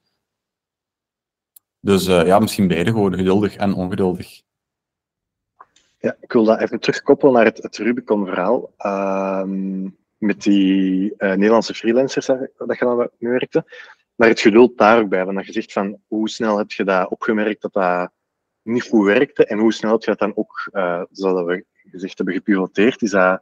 [1.81, 4.43] Dus uh, ja, misschien beide gewoon geduldig en ongeduldig.
[5.99, 8.73] Ja, ik wil dat even terugkoppelen naar het, het Rubicon-verhaal.
[8.79, 9.43] Uh,
[10.19, 13.65] met die uh, Nederlandse freelancers dat, je dan werkte.
[14.15, 15.25] Maar het geduld daar ook bij.
[15.25, 18.11] Want dat je zegt van hoe snel heb je dat opgemerkt dat dat
[18.67, 22.35] niet goed werkte en hoe snel je dat dan ook, uh, zoals we gezegd hebben,
[22.35, 23.03] gepiloteerd?
[23.03, 23.41] Is dat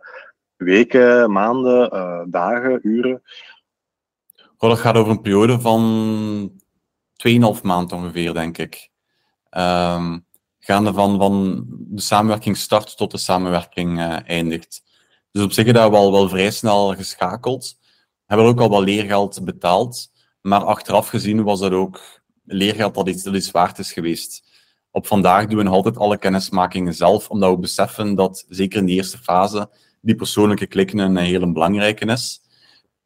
[0.56, 3.22] weken, maanden, uh, dagen, uren?
[4.58, 6.52] Dat gaat over een periode van
[7.16, 8.90] 2,5 maand ongeveer, denk ik.
[9.50, 10.26] Um,
[10.58, 14.82] gaande van, van de samenwerking start tot de samenwerking uh, eindigt.
[15.30, 17.78] Dus op zich hebben we wel, wel vrij snel geschakeld.
[18.26, 20.12] Hebben we ook al wat leergeld betaald.
[20.40, 24.53] Maar achteraf gezien was dat ook leergeld dat iets, dat iets waard is geweest.
[24.96, 28.92] Op vandaag doen we altijd alle kennismakingen zelf, omdat we beseffen dat, zeker in de
[28.92, 29.68] eerste fase,
[30.00, 32.40] die persoonlijke klikken een hele belangrijke is.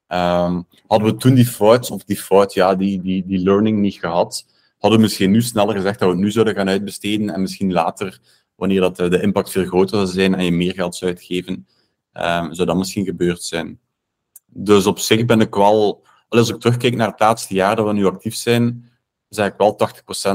[0.09, 3.95] Um, hadden we toen die fout, of die fout, ja, die, die, die learning niet
[3.95, 4.47] gehad,
[4.79, 7.73] hadden we misschien nu sneller gezegd dat we het nu zouden gaan uitbesteden en misschien
[7.73, 8.21] later,
[8.55, 11.67] wanneer dat de impact veel groter zou zijn en je meer geld zou uitgeven,
[12.13, 13.79] um, zou dat misschien gebeurd zijn.
[14.47, 17.93] Dus op zich ben ik wel, als ik terugkijk naar het laatste jaar dat we
[17.93, 18.88] nu actief zijn,
[19.29, 19.89] is eigenlijk wel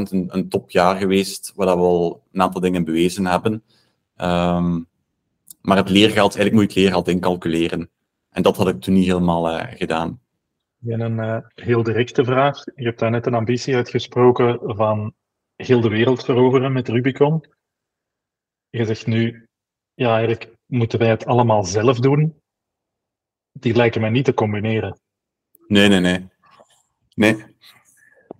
[0.07, 3.63] 80% een, een topjaar geweest, waar we al een aantal dingen bewezen hebben.
[4.17, 4.87] Um,
[5.61, 7.89] maar het leergeld, eigenlijk moet je het leergeld incalculeren.
[8.29, 10.21] En dat had ik toen niet helemaal uh, gedaan.
[10.85, 12.63] En een uh, heel directe vraag.
[12.75, 15.13] Je hebt daar net een ambitie uitgesproken van
[15.55, 17.45] heel de wereld veroveren met Rubicon.
[18.69, 19.47] Je zegt nu,
[19.93, 22.41] ja, eigenlijk moeten wij het allemaal zelf doen.
[23.51, 24.99] Die lijken mij niet te combineren.
[25.67, 26.27] Nee, nee, nee.
[27.13, 27.45] Nee,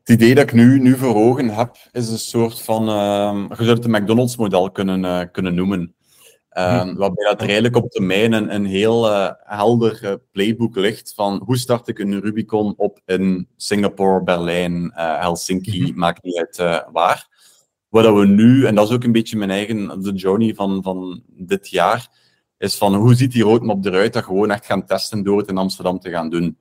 [0.04, 3.64] het idee dat ik nu, nu voor ogen heb, is een soort van, uh, je
[3.64, 5.96] zou het een McDonald's-model kunnen, uh, kunnen noemen.
[6.58, 6.96] Uh, hm.
[6.96, 11.58] Waarbij dat er eigenlijk op termijn een, een heel uh, helder playbook ligt van hoe
[11.58, 16.00] start ik een Rubicon op in Singapore, Berlijn, Helsinki, hm.
[16.00, 17.28] maakt niet uit waar.
[17.90, 21.24] Wat we nu, en dat is ook een beetje mijn eigen de journey van, van
[21.28, 22.08] dit jaar,
[22.58, 25.58] is van hoe ziet die roadmap eruit dat gewoon echt gaan testen door het in
[25.58, 26.58] Amsterdam te gaan doen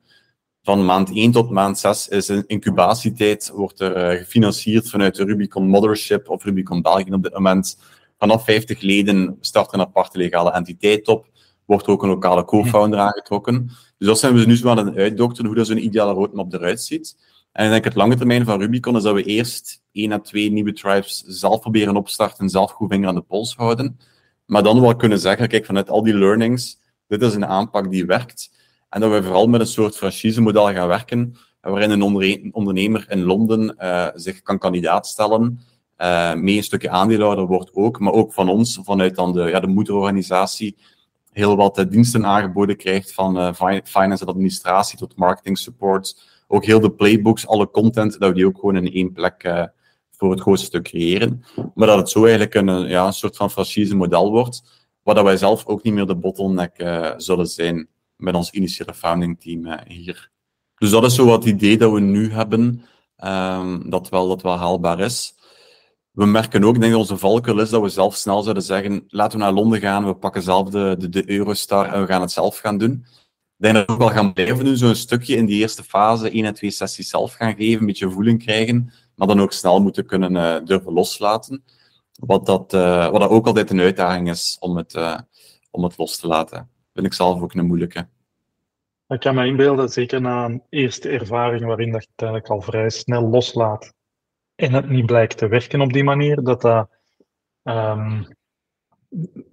[0.63, 5.23] van maand 1 tot maand 6 is een incubatietijd, wordt er uh, gefinancierd vanuit de
[5.23, 7.79] Rubicon Mothership of Rubicon België op dit moment.
[8.17, 11.27] Vanaf 50 leden start een aparte legale entiteit op,
[11.65, 13.69] wordt ook een lokale co-founder aangetrokken.
[13.97, 16.81] Dus dat zijn we nu zo aan het uitdokteren, hoe dat zo'n ideale roadmap eruit
[16.81, 17.17] ziet.
[17.51, 20.51] En ik denk het lange termijn van Rubicon is dat we eerst één à twee
[20.51, 23.99] nieuwe tribes zelf proberen opstarten, zelf goed vinger aan de pols houden.
[24.45, 28.05] Maar dan wel kunnen zeggen, kijk, vanuit al die learnings, dit is een aanpak die
[28.05, 28.51] werkt.
[28.93, 33.75] En dat we vooral met een soort franchise-model gaan werken, waarin een ondernemer in Londen
[33.79, 35.59] uh, zich kan kandidaat stellen,
[35.97, 39.59] uh, mee een stukje aandeelhouder wordt ook, maar ook van ons, vanuit dan de, ja,
[39.59, 40.77] de moederorganisatie,
[41.31, 46.21] heel wat uh, diensten aangeboden krijgt, van finance en administratie tot marketing support.
[46.47, 49.69] Ook heel de playbooks, alle content, dat we die ook gewoon in één plek
[50.11, 51.43] voor het grootste stuk creëren.
[51.75, 54.63] Maar dat het zo eigenlijk een, ja, een soort van franchise-model wordt,
[55.03, 56.73] waar dat wij zelf ook niet meer de bottleneck
[57.17, 60.31] zullen zijn met ons initiële founding team uh, hier.
[60.77, 62.85] Dus dat is zo wat het idee dat we nu hebben,
[63.23, 65.35] um, dat, wel, dat wel haalbaar is.
[66.11, 69.37] We merken ook, denk ik, onze valkuil is dat we zelf snel zouden zeggen, laten
[69.37, 72.57] we naar Londen gaan, we pakken zelf de, de, Eurostar en we gaan het zelf
[72.57, 73.05] gaan doen.
[73.57, 76.29] Ik denk dat we ook wel gaan blijven doen, zo'n stukje in die eerste fase,
[76.29, 79.81] één en twee sessies zelf gaan geven, een beetje voeling krijgen, maar dan ook snel
[79.81, 81.63] moeten kunnen uh, durven loslaten.
[82.13, 84.95] Wat, dat, uh, wat dat ook altijd een uitdaging is om het,
[85.71, 88.07] om het los te laten vind ik zelf ook een moeilijke.
[89.07, 92.61] Ik kan me inbeelden, zeker na een eerste ervaring waarin dat je het eigenlijk al
[92.61, 93.93] vrij snel loslaat
[94.55, 96.89] en het niet blijkt te werken op die manier, dat dat
[97.63, 98.27] um,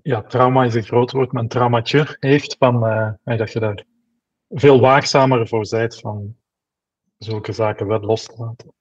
[0.03, 2.87] ja, trauma is een groot woord, maar een traumatje heeft van
[3.25, 3.85] uh, dat je daar
[4.49, 6.37] veel waakzamer voor bent van
[7.19, 8.73] zulke zaken wel los te laten.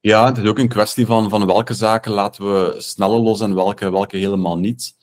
[0.00, 3.54] Ja, het is ook een kwestie van, van welke zaken laten we sneller los en
[3.54, 4.95] welke, welke helemaal niet.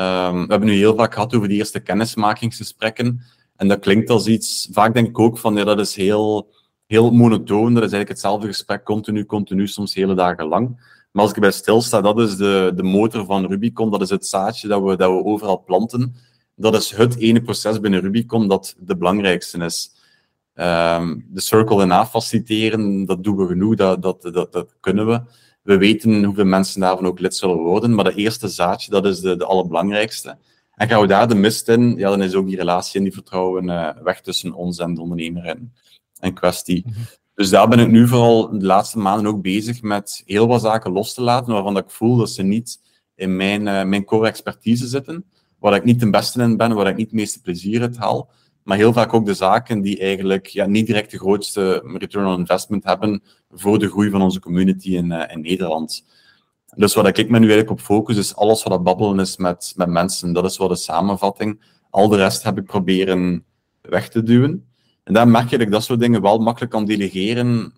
[0.00, 3.20] Um, we hebben nu heel vaak gehad over die eerste kennismakingsgesprekken.
[3.56, 6.50] En dat klinkt als iets, vaak denk ik ook van, ja, dat is heel,
[6.86, 7.74] heel monotoon.
[7.74, 10.68] Dat is eigenlijk hetzelfde gesprek, continu, continu, soms hele dagen lang.
[11.12, 14.26] Maar als ik bij stilsta, dat is de, de motor van Rubicon, dat is het
[14.26, 16.14] zaadje dat we, dat we overal planten.
[16.54, 19.90] dat is het ene proces binnen Rubicon dat de belangrijkste is.
[20.54, 25.20] Ehm, de circle daarna faciliteren, dat doen we genoeg, dat, dat, dat, dat, kunnen we.
[25.62, 29.20] We weten hoeveel mensen daarvan ook lid zullen worden, maar de eerste zaadje, dat is
[29.20, 30.38] de, de allerbelangrijkste.
[30.74, 33.12] En gaan we daar de mist in, ja, dan is ook die relatie en die
[33.12, 35.72] vertrouwen uh, weg tussen ons en de ondernemer in,
[36.20, 36.84] in kwestie.
[36.86, 36.98] Mhm.
[37.34, 40.92] Dus daar ben ik nu vooral de laatste maanden ook bezig met heel wat zaken
[40.92, 42.80] los te laten, waarvan ik voel dat ze niet
[43.14, 45.24] in mijn, uh, mijn core expertise zitten,
[45.58, 48.30] waar ik niet de beste in ben, waar ik niet het meeste plezier uit haal,
[48.62, 52.38] maar heel vaak ook de zaken die eigenlijk ja, niet direct de grootste return on
[52.38, 56.04] investment hebben voor de groei van onze community in, uh, in Nederland.
[56.76, 59.72] Dus wat ik me nu eigenlijk op focus, is alles wat dat babbelen is met,
[59.76, 60.32] met mensen.
[60.32, 61.60] Dat is wat de samenvatting.
[61.90, 63.44] Al de rest heb ik proberen
[63.80, 64.66] weg te duwen.
[65.04, 67.74] En daar merk je dat ik dat soort dingen wel makkelijk kan delegeren.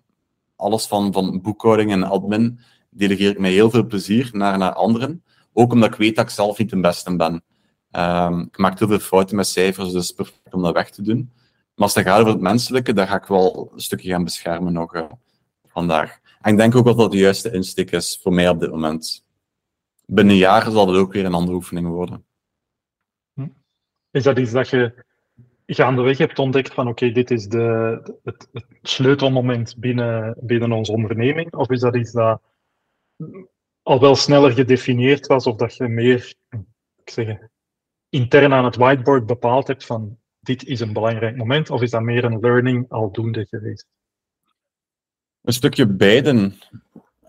[0.55, 2.59] Alles van, van boekhouding en admin
[2.89, 5.23] delegeer ik met heel veel plezier naar, naar anderen.
[5.53, 7.43] Ook omdat ik weet dat ik zelf niet de beste ben.
[7.91, 11.31] Um, ik maak heel veel fouten met cijfers, dus perfect om dat weg te doen.
[11.75, 14.73] Maar als het gaat over het menselijke, daar ga ik wel een stukje gaan beschermen
[14.73, 15.03] nog uh,
[15.73, 16.19] vandaag.
[16.41, 19.25] En ik denk ook dat dat de juiste insteek is voor mij op dit moment.
[20.05, 22.25] Binnen jaar zal het ook weer een andere oefening worden.
[23.33, 23.47] Hm.
[24.11, 25.05] Is dat iets dat je
[25.65, 31.53] gaandeweg hebt ontdekt van oké, dit is de, het, het, sleutelmoment binnen, binnen onze onderneming?
[31.53, 32.41] Of is dat iets dat
[33.81, 36.35] al wel sneller gedefinieerd was of dat je meer
[37.05, 37.37] ik zeg,
[38.09, 41.69] intern aan het whiteboard bepaald hebt van dit is een belangrijk moment?
[41.69, 43.87] Of is dat meer een learning aldoende geweest?
[45.43, 46.55] Een stukje beiden.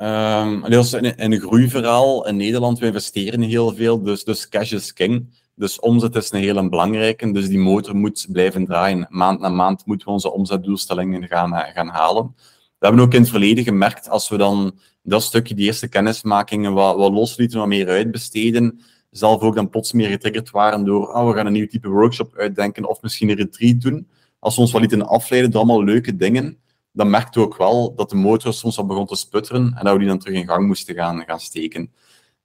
[0.01, 4.73] Um, is in, in een groeiverhaal in Nederland, we investeren heel veel, dus, dus cash
[4.73, 5.43] is king.
[5.55, 9.07] Dus omzet is een hele belangrijke, dus die motor moet blijven draaien.
[9.09, 12.35] Maand na maand moeten we onze omzetdoelstellingen gaan, eh, gaan halen.
[12.79, 16.73] We hebben ook in het verleden gemerkt, als we dan dat stukje, die eerste kennismakingen,
[16.73, 21.29] wat, wat loslieten, wat meer uitbesteden, zelf ook dan plots meer getriggerd waren door, oh,
[21.29, 24.09] we gaan een nieuw type workshop uitdenken of misschien een retreat doen.
[24.39, 26.59] Als we ons wel lieten afleiden door allemaal leuke dingen,
[26.95, 29.93] dan merkte we ook wel dat de motor soms al begon te sputteren en dat
[29.93, 31.93] we die dan terug in gang moesten gaan, gaan steken.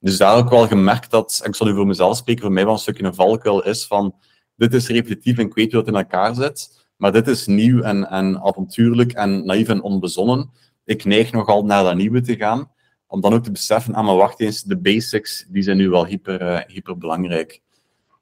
[0.00, 2.72] Dus daar ook wel gemerkt dat, ik zal nu voor mezelf spreken, voor mij wel
[2.72, 4.14] een stukje een valkuil is van,
[4.56, 7.80] dit is repetitief en ik weet hoe het in elkaar zit, maar dit is nieuw
[7.82, 10.50] en, en avontuurlijk en naïef en onbezonnen.
[10.84, 12.70] Ik neig nogal naar dat nieuwe te gaan,
[13.06, 16.06] om dan ook te beseffen, ah maar wacht eens, de basics, die zijn nu wel
[16.06, 17.60] hyper, uh, hyper belangrijk.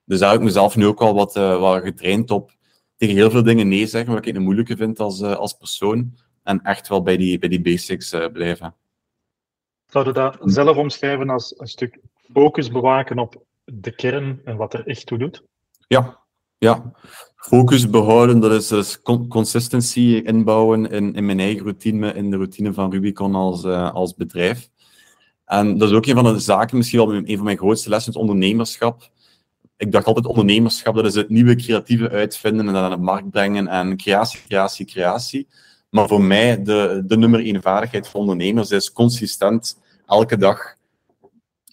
[0.05, 2.58] Dus daar heb ik mezelf nu ook wel wat, uh, wat getraind op
[2.99, 6.19] tegen heel veel dingen nee zeggen, wat ik een moeilijke vind als, uh, als persoon.
[6.43, 8.75] En echt wel bij die, bij die basics uh, blijven.
[9.87, 11.99] Zou je dat zelf omschrijven als een stuk
[12.33, 15.43] focus bewaken op de kern en wat er echt toe doet?
[15.87, 16.19] Ja,
[16.59, 16.93] ja.
[17.37, 22.73] Focus behouden, dat is dus consistency inbouwen in, in mijn eigen routine, in de routine
[22.73, 24.69] van Rubicon als, uh, als bedrijf.
[25.45, 28.13] En dat is ook een van de zaken, misschien wel een van mijn grootste lessen,
[28.13, 29.11] het ondernemerschap
[29.79, 33.31] ik dacht altijd ondernemerschap, dat is het nieuwe creatieve uitvinden en dat aan de markt
[33.31, 35.49] brengen en creatie, creatie, creatie.
[35.91, 40.77] Maar voor mij, de, de nummer één vaardigheid van ondernemers is consistent elke dag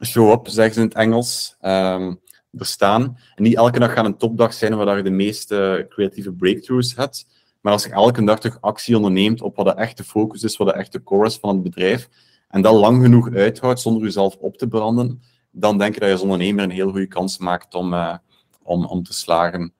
[0.03, 2.19] show up, zeggen ze in het Engels, um,
[2.51, 3.17] er staan.
[3.35, 7.27] En niet elke dag gaat een topdag zijn waar je de meeste creatieve breakthroughs hebt.
[7.61, 10.67] Maar als je elke dag toch actie onderneemt op wat de echte focus is, wat
[10.67, 12.09] de echte core is van het bedrijf,
[12.49, 15.21] en dat lang genoeg uithoudt zonder jezelf op te branden,
[15.55, 18.15] dan denk ik dat je als ondernemer een heel goede kans maakt om, uh,
[18.63, 19.73] om, om te slagen.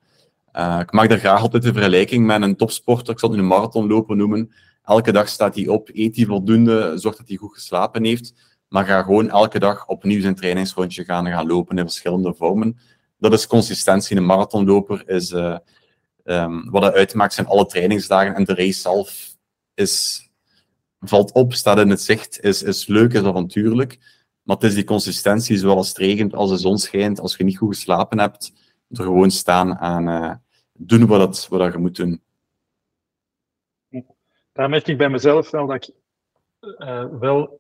[0.53, 3.13] Uh, ik maak daar graag altijd de vergelijking met een topsporter.
[3.13, 4.51] Ik zal nu een marathonloper noemen.
[4.83, 8.33] Elke dag staat hij op, eet hij voldoende, zorgt dat hij goed geslapen heeft.
[8.67, 12.77] Maar ga gewoon elke dag opnieuw zijn trainingsrondje gaan, gaan lopen in verschillende vormen.
[13.17, 14.17] Dat is consistentie.
[14.17, 15.57] Een marathonloper is, uh,
[16.23, 18.35] um, wat het uitmaakt zijn alle trainingsdagen.
[18.35, 19.37] En de race zelf
[19.73, 20.23] is,
[20.99, 23.99] valt op, staat in het zicht, is, is leuk, is avontuurlijk.
[24.45, 27.43] Maar het is die consistentie, zowel als het regent, als de zon schijnt, als je
[27.43, 28.53] niet goed geslapen hebt,
[28.89, 30.33] er gewoon staan en uh,
[30.73, 32.21] doen wat, het, wat je moet doen.
[34.51, 35.93] Daar merk ik bij mezelf wel dat ik
[36.79, 37.59] uh, wel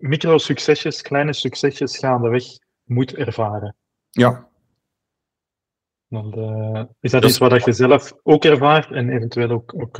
[0.00, 2.44] micro-succesjes, kleine succesjes gaandeweg
[2.84, 3.76] moet ervaren.
[4.10, 4.48] Ja.
[6.06, 9.98] Want, uh, is dat, dat iets wat je zelf ook ervaart en eventueel ook, ook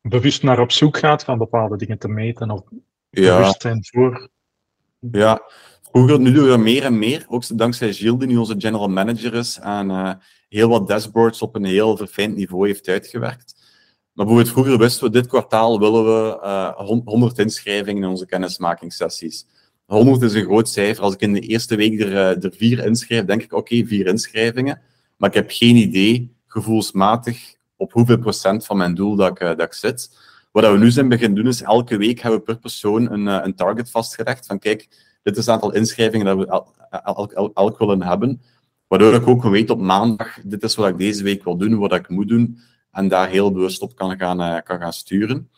[0.00, 2.62] bewust naar op zoek gaat van bepaalde dingen te meten of
[3.10, 3.38] ja.
[3.38, 4.28] bewust zijn voor?
[4.98, 5.42] Ja,
[5.90, 7.24] vroeger, nu doen we meer en meer.
[7.28, 10.12] Ook dankzij Gilles, die nu onze general manager is en uh,
[10.48, 13.54] heel wat dashboards op een heel verfijnd niveau heeft uitgewerkt.
[14.12, 18.26] Maar bijvoorbeeld vroeger wisten we, dit kwartaal willen we uh, eh, 100 inschrijvingen in onze
[18.26, 19.46] kennismakingssessies.
[19.86, 21.02] 100 is een groot cijfer.
[21.02, 24.06] Als ik in de eerste week er, uh, er vier inschrijf, denk ik, oké, vier
[24.06, 24.80] inschrijvingen.
[25.16, 29.60] Maar ik heb geen idee, gevoelsmatig, op hoeveel procent van mijn doel dat ik, dat
[29.60, 30.10] ik zit.
[30.56, 33.40] Wat we nu zijn beginnen doen, is elke week hebben we per persoon een, eh,
[33.42, 34.46] een target vastgelegd.
[34.46, 34.88] Van kijk,
[35.22, 38.42] dit is het aantal inschrijvingen dat we elk, willen hebben.
[38.86, 41.94] Waardoor ik ook weet op maandag, dit is wat ik deze week wil doen, wat
[41.94, 42.58] ik moet doen.
[42.90, 45.50] En daar heel bewust op kan gaan, uh, kan gaan sturen.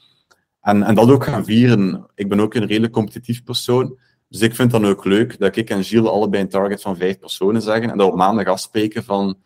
[0.61, 2.07] En, en dat ook gaan vieren.
[2.15, 3.99] Ik ben ook een redelijk competitief persoon.
[4.29, 7.19] Dus ik vind dan ook leuk dat ik en Gilles allebei een target van vijf
[7.19, 7.91] personen zeggen.
[7.91, 9.39] En dat we op maandag afspreken van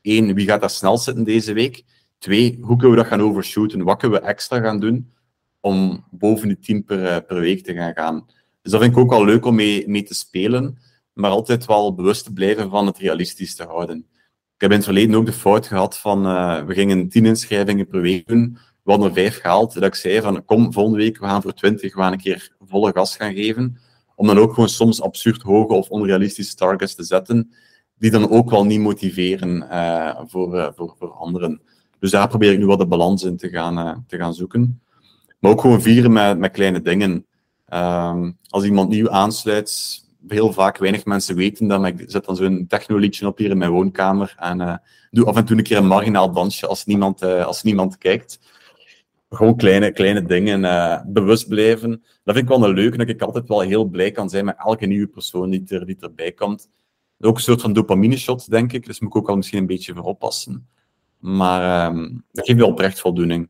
[0.00, 1.84] één, wie gaat daar snel zitten deze week?
[2.18, 3.84] Twee, hoe kunnen we dat gaan overshooten?
[3.84, 5.12] Wat kunnen we extra gaan doen
[5.60, 8.26] om boven die tien per, eh, per week te gaan gaan?
[8.62, 10.78] Dus dat vind ik ook wel leuk om mee, mee te spelen,
[11.12, 14.06] maar altijd wel bewust te blijven van het realistisch te houden.
[14.54, 17.86] Ik heb in het verleden ook de fout gehad van, uh, we gingen tien inschrijvingen
[17.86, 21.18] per week doen, we hadden er vijf gehaald, dat ik zei van, kom, volgende week,
[21.18, 23.78] we gaan voor twintig, we gaan een keer volle gas gaan geven,
[24.14, 27.52] om dan ook gewoon soms absurd hoge of onrealistische targets te zetten,
[27.98, 31.60] die dan ook wel niet motiveren uh, voor, voor, voor anderen.
[32.00, 34.80] Dus daar probeer ik nu wat de balans in te gaan, uh, te gaan zoeken.
[35.38, 37.26] Maar ook gewoon vieren met, met kleine dingen.
[37.74, 42.36] Um, als iemand nieuw aansluit, heel vaak weinig mensen weten dat, maar ik zet dan
[42.36, 45.86] zo'n technoliedje op hier in mijn woonkamer en doe af en toe een keer een
[45.86, 48.40] marginaal dansje als niemand, als niemand kijkt.
[49.30, 51.90] Gewoon kleine, kleine dingen, bewust blijven.
[52.24, 54.56] Dat vind ik wel een leuke, dat ik altijd wel heel blij kan zijn met
[54.58, 56.68] elke nieuwe persoon die, er, die erbij komt
[57.20, 58.86] ook een soort van dopamine shot, denk ik.
[58.86, 60.68] Dus moet ik ook wel misschien een beetje voor oppassen.
[61.18, 63.48] Maar um, dat geeft wel oprecht voldoening.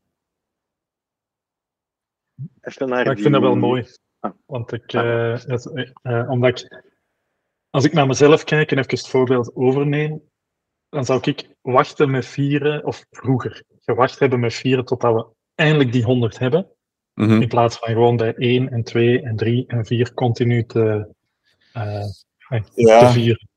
[2.61, 3.85] Ja, ik vind dat wel mooi.
[4.19, 4.31] Ah.
[4.45, 6.83] Want ik, uh, het, uh, omdat ik,
[7.69, 10.21] als ik naar mezelf kijk en even het voorbeeld overneem,
[10.89, 15.25] dan zou ik wachten met vieren, of vroeger, gewacht hebben met vieren totdat we
[15.55, 16.71] eindelijk die 100 hebben.
[17.13, 17.41] Mm -hmm.
[17.41, 21.07] In plaats van gewoon bij 1 en 2 en 3 en 4 continu te,
[21.73, 22.03] uh,
[22.75, 22.99] ja.
[22.99, 23.47] te vieren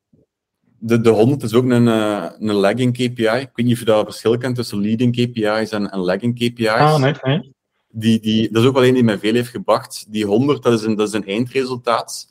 [0.81, 3.25] de, de 100 is ook een, uh, een lagging KPI.
[3.25, 6.69] Ik weet niet of je dat verschil kent tussen leading KPI's en, en lagging KPI's.
[6.69, 7.53] Ah, nee, nee.
[7.89, 10.05] Die, die, dat is ook wel een die mij veel heeft gebracht.
[10.09, 12.29] Die 100, dat is een, dat is een eindresultaat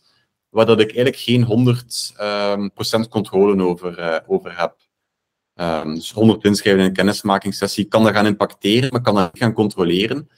[0.50, 2.72] waar dat ik eigenlijk geen 100 um,
[3.10, 4.76] controle over, uh, over heb.
[5.56, 9.44] Um, dus 100 inschrijven in een kennismakingssessie kan dat gaan impacteren, maar kan dat niet
[9.44, 10.30] gaan controleren.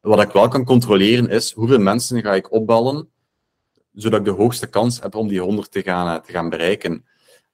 [0.00, 3.08] Wat ik wel kan controleren is hoeveel mensen ga ik opbellen,
[3.92, 7.04] zodat ik de hoogste kans heb om die 100 te gaan, uh, te gaan bereiken.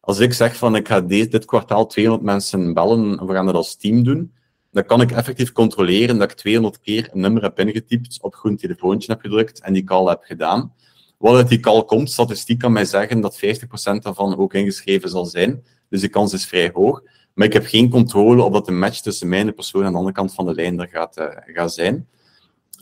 [0.06, 3.54] Als ik zeg van ik ga dit, kwartaal 200 mensen bellen en we gaan dat
[3.54, 4.32] als team doen,
[4.70, 8.56] dan kan ik effectief controleren dat ik 200 keer een nummer heb ingetypt, op groen
[8.56, 10.72] telefoontje heb gedrukt en die call heb gedaan.
[11.18, 15.24] Wat uit die call komt, statistiek kan mij zeggen dat 50% daarvan ook ingeschreven zal
[15.24, 15.62] zijn.
[15.88, 17.02] Dus de kans is vrij hoog.
[17.34, 19.92] Maar ik heb geen controle op dat de match tussen mij en de persoon aan
[19.92, 22.08] de andere kant van de lijn er gaat, uh, gaat zijn.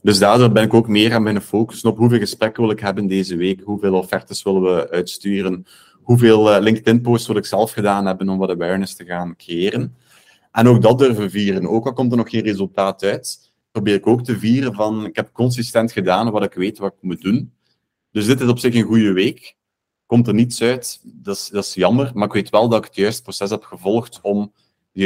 [0.03, 3.07] Dus daardoor ben ik ook meer aan mijn focussen op hoeveel gesprekken wil ik hebben
[3.07, 5.67] deze week, hoeveel offertes willen we uitsturen,
[6.05, 9.97] hoeveel uh, LinkedIn-posts wil ik zelf gedaan hebben om wat awareness te gaan creëren.
[10.53, 11.69] En ook dat durven vieren.
[11.69, 15.17] Ook al komt er nog geen resultaat uit, probeer ik ook te vieren van ik
[15.17, 17.53] heb consistent gedaan wat ik weet wat ik moet doen.
[18.11, 19.57] Dus dit is op zich een goede week.
[20.07, 22.85] Komt er niets uit, dat is, dat is jammer, maar ik weet wel dat ik
[22.85, 24.53] het juiste proces heb gevolgd om
[24.93, 25.03] de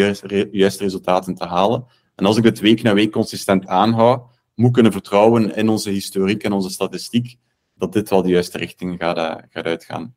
[0.50, 1.87] juiste, resultaten te halen.
[2.14, 4.22] En als ik dit week na week consistent aanhoud,
[4.54, 7.37] moet kunnen vertrouwen in onze historiek en onze statistiek
[7.74, 10.16] dat dit wel de juiste richting gaat, uh, gaat uitgaan.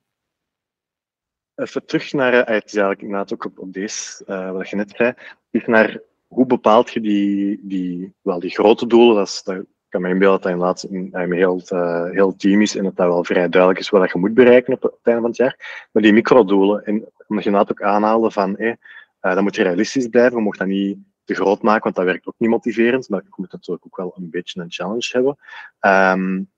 [1.62, 4.76] Even terug naar, uh, het is eigenlijk inderdaad ook op, op deze, uh, wat je
[4.76, 5.14] net zei,
[5.50, 9.44] is naar hoe bepaalt je die, die, wel, die grote doelen, dat,
[9.90, 13.08] kan me inbeelden dat dat inderdaad een, heel, uh, heel team is en dat dat
[13.08, 15.88] wel vrij duidelijk is wat je moet bereiken op het einde van het jaar.
[15.92, 16.94] Maar die microdoelen, en
[17.28, 18.78] omdat je inderdaad ook aanhaalde van, hey,
[19.20, 22.36] dat moet realistisch blijven, je mocht dat niet te groot maken, want dat werkt ook
[22.38, 25.38] niet motiverend, maar je moet natuurlijk ook wel een beetje een challenge hebben.
[25.80, 26.50] Um,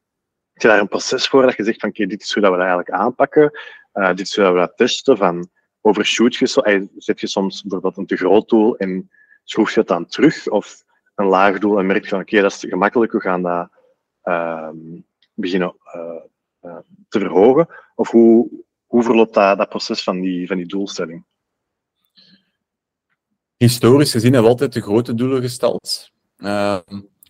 [0.54, 2.52] heb je daar een proces voor dat je zegt van, oké, dit is hoe dat
[2.52, 3.52] we dat eigenlijk aanpakken.
[3.94, 5.18] Uh, dit hoe we testen.
[5.18, 5.50] Van
[5.82, 9.10] overshoot je, zet je soms bijvoorbeeld een te groot doel en
[9.44, 10.48] schroef je het dan terug.
[10.48, 10.84] Of
[11.16, 13.70] een laag doel en merk je van oké, dat is gemakkelijk, we gaan dat
[14.24, 14.70] uh,
[15.34, 16.22] beginnen uh,
[16.62, 16.78] uh,
[17.10, 17.68] te verhogen.
[17.96, 18.50] Of hoe,
[18.86, 21.26] hoe verloopt dat, dat proces van die, van die doelstelling?
[23.58, 26.12] Historisch gezien hebben we altijd de grote doelen gesteld.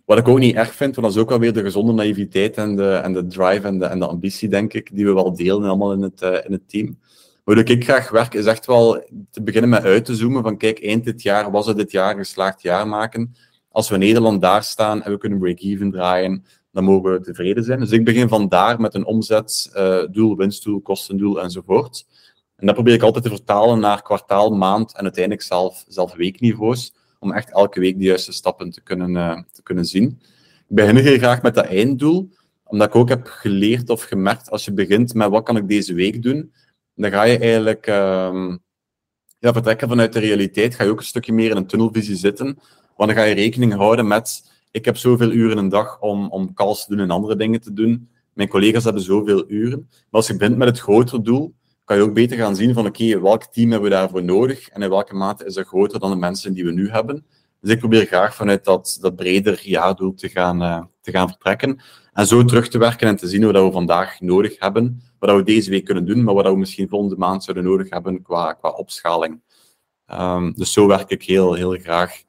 [0.06, 2.76] Wat ik ook niet erg vind, want dat is ook alweer de gezonde naïviteit en
[2.76, 5.64] de, en de drive en de, en de ambitie, denk ik, die we wel delen
[5.64, 7.00] allemaal in het, uh, in het team.
[7.44, 10.84] Hoe ik graag werk, is echt wel te beginnen met uit te zoomen van kijk,
[10.84, 13.36] eind dit jaar, was het dit jaar geslaagd jaar maken?
[13.72, 17.80] Als we Nederland daar staan en we kunnen break-even draaien, dan mogen we tevreden zijn.
[17.80, 22.06] Dus ik begin vandaar met een omzetdoel, uh, winstdoel, kostendoel enzovoort.
[22.56, 26.94] En dat probeer ik altijd te vertalen naar kwartaal, maand en uiteindelijk zelf, zelf weekniveaus
[27.24, 30.20] om echt elke week de juiste stappen te kunnen, uh, te kunnen zien.
[30.68, 32.30] Ik begin graag met dat einddoel,
[32.64, 35.94] omdat ik ook heb geleerd of gemerkt, als je begint met wat kan ik deze
[35.94, 36.54] week doen,
[36.96, 38.60] dan ga je eigenlijk um,
[39.40, 42.46] ja, vertrekken vanuit de realiteit, ga je ook een stukje meer in een tunnelvisie zitten,
[42.96, 46.54] want dan ga je rekening houden met, ik heb zoveel uren een dag om, om
[46.54, 50.28] calls te doen en andere dingen te doen, mijn collega's hebben zoveel uren, maar als
[50.28, 51.54] je begint met het grotere doel,
[51.84, 54.82] kan je ook beter gaan zien van oké, welk team hebben we daarvoor nodig en
[54.82, 57.26] in welke mate is dat groter dan de mensen die we nu hebben.
[57.62, 61.82] Dus ik probeer graag vanuit dat, dat breder jaardoel te gaan, uh, te gaan vertrekken.
[62.14, 65.44] En zo terug te werken en te zien wat we vandaag nodig hebben, wat we
[65.44, 68.70] deze week kunnen doen, maar wat we misschien volgende maand zouden nodig hebben qua, qua
[68.70, 69.42] opschaling.
[70.12, 72.20] Um, dus zo werk ik heel, heel graag.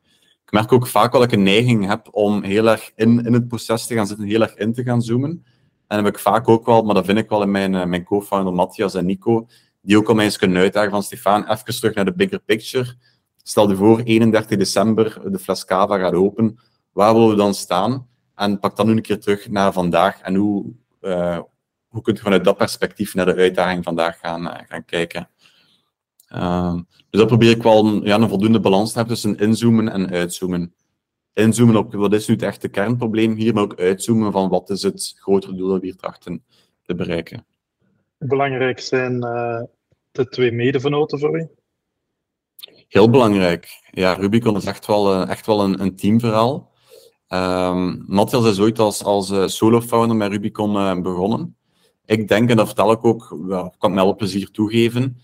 [0.44, 3.48] Ik merk ook vaak dat ik een neiging heb om heel erg in, in het
[3.48, 5.44] proces te gaan zitten, heel erg in te gaan zoomen.
[5.86, 8.04] En heb ik vaak ook wel, maar dat vind ik wel in mijn, uh, mijn
[8.04, 9.46] co-founder Matthias en Nico,
[9.82, 12.94] die ook al mij eens kunnen uitdagen van Stefan, even terug naar de bigger picture.
[13.42, 16.58] Stel je voor, 31 december, de fles cava gaat open.
[16.92, 18.06] Waar willen we dan staan?
[18.34, 20.20] En pak dan nu een keer terug naar vandaag.
[20.20, 20.64] En hoe,
[21.00, 21.38] uh,
[21.88, 25.28] hoe kun je vanuit dat perspectief naar de uitdaging vandaag gaan, uh, gaan kijken?
[26.34, 26.74] Uh,
[27.10, 30.74] dus dat probeer ik wel ja, een voldoende balans te hebben tussen inzoomen en uitzoomen.
[31.34, 34.82] Inzoomen op wat is nu het echte kernprobleem hier, maar ook uitzoomen van wat is
[34.82, 36.44] het grotere doel dat we hier trachten
[36.82, 37.46] te bereiken.
[38.18, 39.62] Belangrijk zijn uh,
[40.12, 41.48] de twee medevenoten voor u?
[42.88, 43.68] Heel belangrijk.
[43.90, 46.72] Ja, Rubicon is echt wel, uh, echt wel een, een teamverhaal.
[47.28, 51.56] Um, Matthias is ooit als, als uh, solo-founder met Rubicon begonnen.
[52.04, 55.20] Ik denk, en dat vertel ik ook, ja, kan ik met alle plezier toegeven.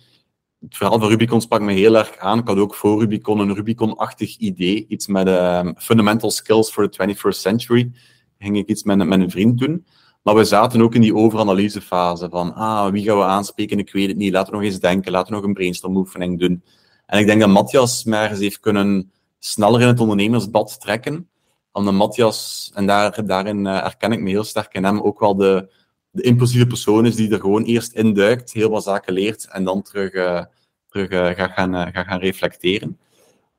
[0.60, 2.38] Het verhaal van Rubicon sprak me heel erg aan.
[2.38, 4.86] Ik had ook voor Rubicon een Rubicon-achtig idee.
[4.88, 7.92] Iets met uh, fundamental skills for the 21st century.
[8.38, 9.86] Ging ik iets met, een vriend doen.
[10.22, 13.78] Maar we zaten ook in die overanalysefase van, ah, wie gaan we aanspreken?
[13.78, 14.32] Ik weet het niet.
[14.32, 15.12] Laten we nog eens denken.
[15.12, 16.62] Laten we nog een brainstorm-oefening doen.
[17.06, 21.30] En ik denk dat Matthias mij ergens heeft kunnen sneller in het ondernemersbad trekken
[21.72, 25.36] omdat Matthias, en daar, daarin uh, herken ik me heel sterk in hem, ook wel
[25.36, 25.70] de,
[26.10, 29.82] de impulsieve persoon is die er gewoon eerst induikt, heel wat zaken leert en dan
[29.82, 30.44] terug, uh,
[30.88, 32.98] terug uh, gaat, gaan, gaat gaan reflecteren.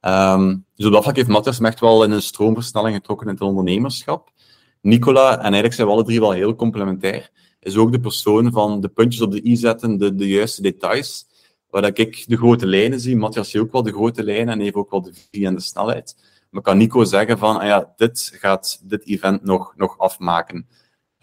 [0.01, 3.41] Um, dus op dat heeft Matthias me echt wel in een stroomversnelling getrokken in het
[3.41, 4.31] ondernemerschap.
[4.81, 7.29] Nicola, en eigenlijk zijn we alle drie wel heel complementair,
[7.59, 11.27] is ook de persoon van de puntjes op de i zetten, de, de juiste details,
[11.69, 13.15] waar ik de grote lijnen zie.
[13.15, 15.61] Matthias ziet ook wel de grote lijnen en heeft ook wel de visie en de
[15.61, 16.15] snelheid.
[16.49, 20.67] Maar kan Nico zeggen van, ah ja, dit gaat dit event nog, nog afmaken.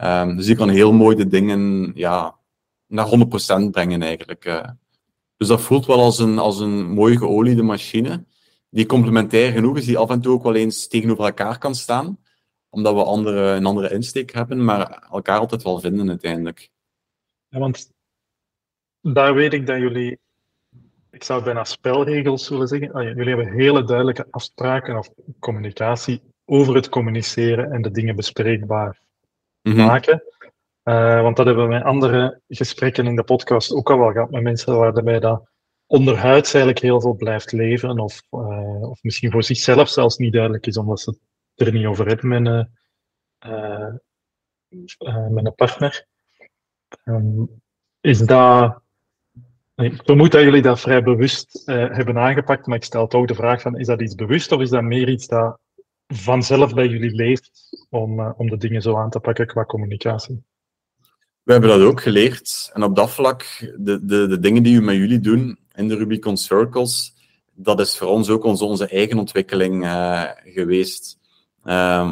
[0.05, 2.39] Um, dus die kan heel mooi de dingen ja,
[2.87, 4.45] naar 100% brengen eigenlijk.
[4.45, 4.69] Uh.
[5.37, 8.25] Dus dat voelt wel als een, als een mooi geoliede machine,
[8.71, 12.19] die complementair genoeg is, die af en toe ook wel eens tegenover elkaar kan staan,
[12.69, 16.71] omdat we andere, een andere insteek hebben, maar elkaar altijd wel vinden uiteindelijk.
[17.49, 17.93] Ja, want
[19.01, 20.19] daar weet ik dat jullie
[21.11, 23.05] ik zou bijna spelregels willen zeggen.
[23.05, 29.01] Jullie hebben hele duidelijke afspraken of communicatie over het communiceren en de dingen bespreekbaar
[29.73, 29.87] -hmm.
[29.87, 30.23] maken.
[30.85, 34.31] Uh, want dat hebben we met andere gesprekken in de podcast ook al wel gehad
[34.31, 35.51] met mensen waarbij dat
[35.87, 40.67] onderhuids eigenlijk heel veel blijft leven of, uh, of misschien voor zichzelf zelfs niet duidelijk
[40.67, 41.19] is omdat ze
[41.55, 42.69] het er niet over hebben met een,
[43.47, 46.07] uh, met een partner.
[47.05, 47.61] Um,
[48.01, 48.81] is dat
[49.75, 53.61] ik vermoed dat jullie dat vrij bewust hebben aangepakt, maar ik stel toch de vraag
[53.61, 55.59] van, is dat iets bewust of is dat meer iets dat
[56.09, 57.51] vanzelf bij jullie leeft
[57.91, 60.43] om, uh, om de dingen zo aan te pakken qua communicatie?
[61.43, 62.71] We hebben dat ook geleerd.
[62.73, 65.97] En op dat vlak, de, de, de dingen die we met jullie doen in de
[65.97, 67.15] Rubicon Circles,
[67.55, 71.19] dat is voor ons ook onze, onze eigen ontwikkeling uh, geweest.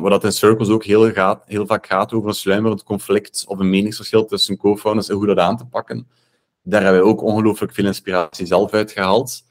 [0.02, 3.70] Dat in Circles ook heel, gaat, heel vaak gaat over een sluimerend conflict of een
[3.70, 6.06] meningsverschil tussen co-founders en hoe dat aan te pakken
[6.68, 9.44] daar hebben we ook ongelooflijk veel inspiratie zelf uit gehaald.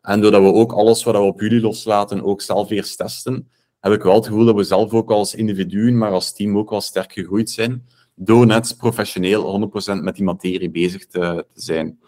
[0.00, 3.50] En doordat we ook alles wat we op jullie loslaten ook zelf eerst testen,
[3.84, 6.70] heb ik wel het gevoel dat we zelf ook als individuen, maar als team ook
[6.70, 11.98] wel sterk gegroeid zijn, door net professioneel 100% met die materie bezig te, zijn.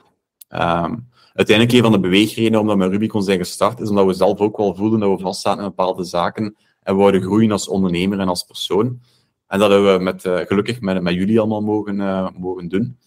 [0.49, 4.13] Um, uiteindelijk een van de beweegredenen omdat we met Rubicon zijn gestart, is omdat we
[4.13, 7.69] zelf ook wel voelden dat we vastzaten in bepaalde zaken en we wouden groeien als
[7.69, 9.01] ondernemer en als persoon.
[9.47, 12.99] En dat hebben we met, uh, gelukkig met, met jullie allemaal mogen, uh, mogen doen.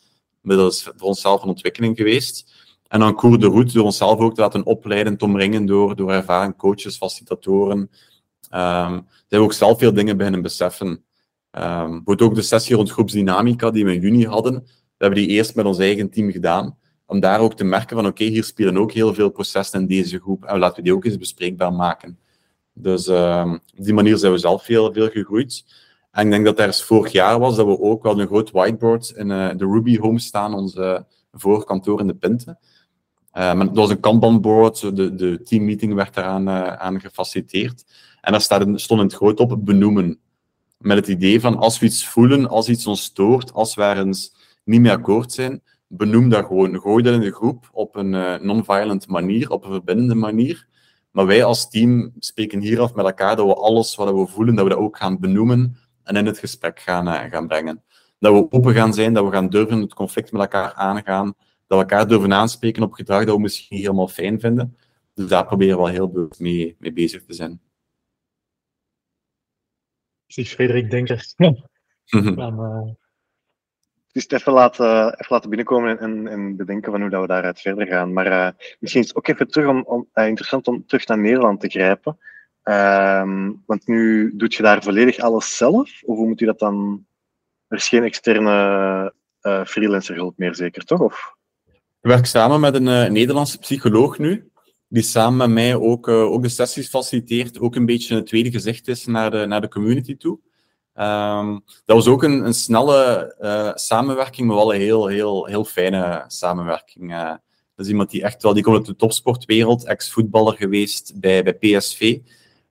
[0.42, 2.54] Dat is voor onszelf een ontwikkeling geweest.
[2.88, 6.12] En dan Cour de Route, door onszelf ook te laten opleiden, te omringen door, door
[6.12, 7.90] ervaren coaches, facilitatoren.
[8.52, 11.04] Um, zijn we ook zelf veel dingen beginnen beseffen.
[11.52, 15.56] Um, ook de sessie rond groepsdynamica die we in juni hadden, we hebben die eerst
[15.56, 16.78] met ons eigen team gedaan.
[17.06, 20.20] Om daar ook te merken van, oké, hier spelen ook heel veel processen in deze
[20.20, 20.46] groep.
[20.46, 22.20] En laten we die ook eens bespreekbaar maken.
[22.74, 25.66] Dus um, op die manier zijn we zelf veel, veel gegroeid.
[26.12, 29.10] En ik denk dat er vorig jaar was dat we ook wel een groot whiteboard
[29.10, 32.58] in uh, de Ruby Home staan, onze voorkantoor in de Pinte.
[33.34, 37.86] Uh, maar dat was een Kanban-board, de, de teammeeting werd daaraan uh, aan gefaciliteerd.
[38.22, 40.20] En daar stond, in het groot op benoemen.
[40.78, 44.36] Met het idee van als we iets voelen, als iets ons stoort, als we ergens
[44.64, 46.80] niet mee akkoord zijn, benoem dat gewoon.
[46.80, 48.10] Gooi dat in de groep op een
[48.46, 50.68] non-violent manier, op een verbindende manier.
[51.12, 54.56] Maar wij als team spreken hier af met elkaar dat we alles wat we voelen,
[54.56, 57.84] dat we dat ook gaan benoemen en in het gesprek gaan, uh, gaan brengen.
[58.20, 61.34] Dat we open gaan zijn, dat we gaan durven het conflict met elkaar aangaan,
[61.68, 64.78] we elkaar durven aanspreken op gedrag dat we misschien helemaal fijn vinden.
[65.14, 67.62] Dus daar proberen we wel heel bewust mee, mee bezig te zijn.
[70.30, 71.26] Zie Frederik Denker.
[72.10, 72.36] Mhm.
[72.36, 72.94] Dan, uh...
[74.12, 77.88] Dus even laten, even laten binnenkomen en, en bedenken van hoe dat we daaruit verder
[77.88, 78.14] gaan.
[78.14, 78.50] Maar uh,
[78.80, 81.70] misschien is het ook even terug om, om uh, interessant om terug naar Nederland te
[81.70, 82.18] grijpen.
[82.64, 86.04] Ehm, want nu doet je daar volledig alles zelf?
[86.04, 87.06] Of hoe moet je dat dan?
[87.68, 91.00] Er is geen externe uh, freelancer hulp meer, zeker toch?
[91.00, 91.36] Of?
[92.02, 94.49] Ik werk samen met een Nederlandse psycholoog nu
[94.90, 98.52] die samen met mij ook, uh, ook de sessies faciliteert, ook een beetje een tweede
[98.52, 100.40] gezicht is naar de, naar de community toe.
[100.96, 105.66] Um, dat was ook een, een snelle uh, samenwerking, maar wel een heel, heel, heel
[105.66, 107.12] fijne samenwerking.
[107.12, 107.30] Uh,
[107.76, 111.54] dat is iemand die echt wel, die komt uit de topsportwereld, ex-voetballer geweest bij, bij
[111.54, 112.02] PSV.
[112.02, 112.22] Um,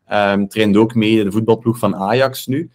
[0.04, 2.70] ehm, traint ook mee de voetbalploeg van Ajax nu.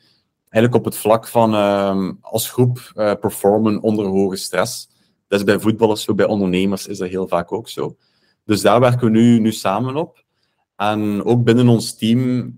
[0.50, 4.90] Eigenlijk op het vlak van um, als groep performen onder hoge stress.
[5.28, 7.96] Dat is bij voetballers zo, bij ondernemers is dat heel vaak ook zo.
[8.46, 10.24] Dus daar werken we nu, nu samen op.
[10.76, 12.52] En ook binnen ons team,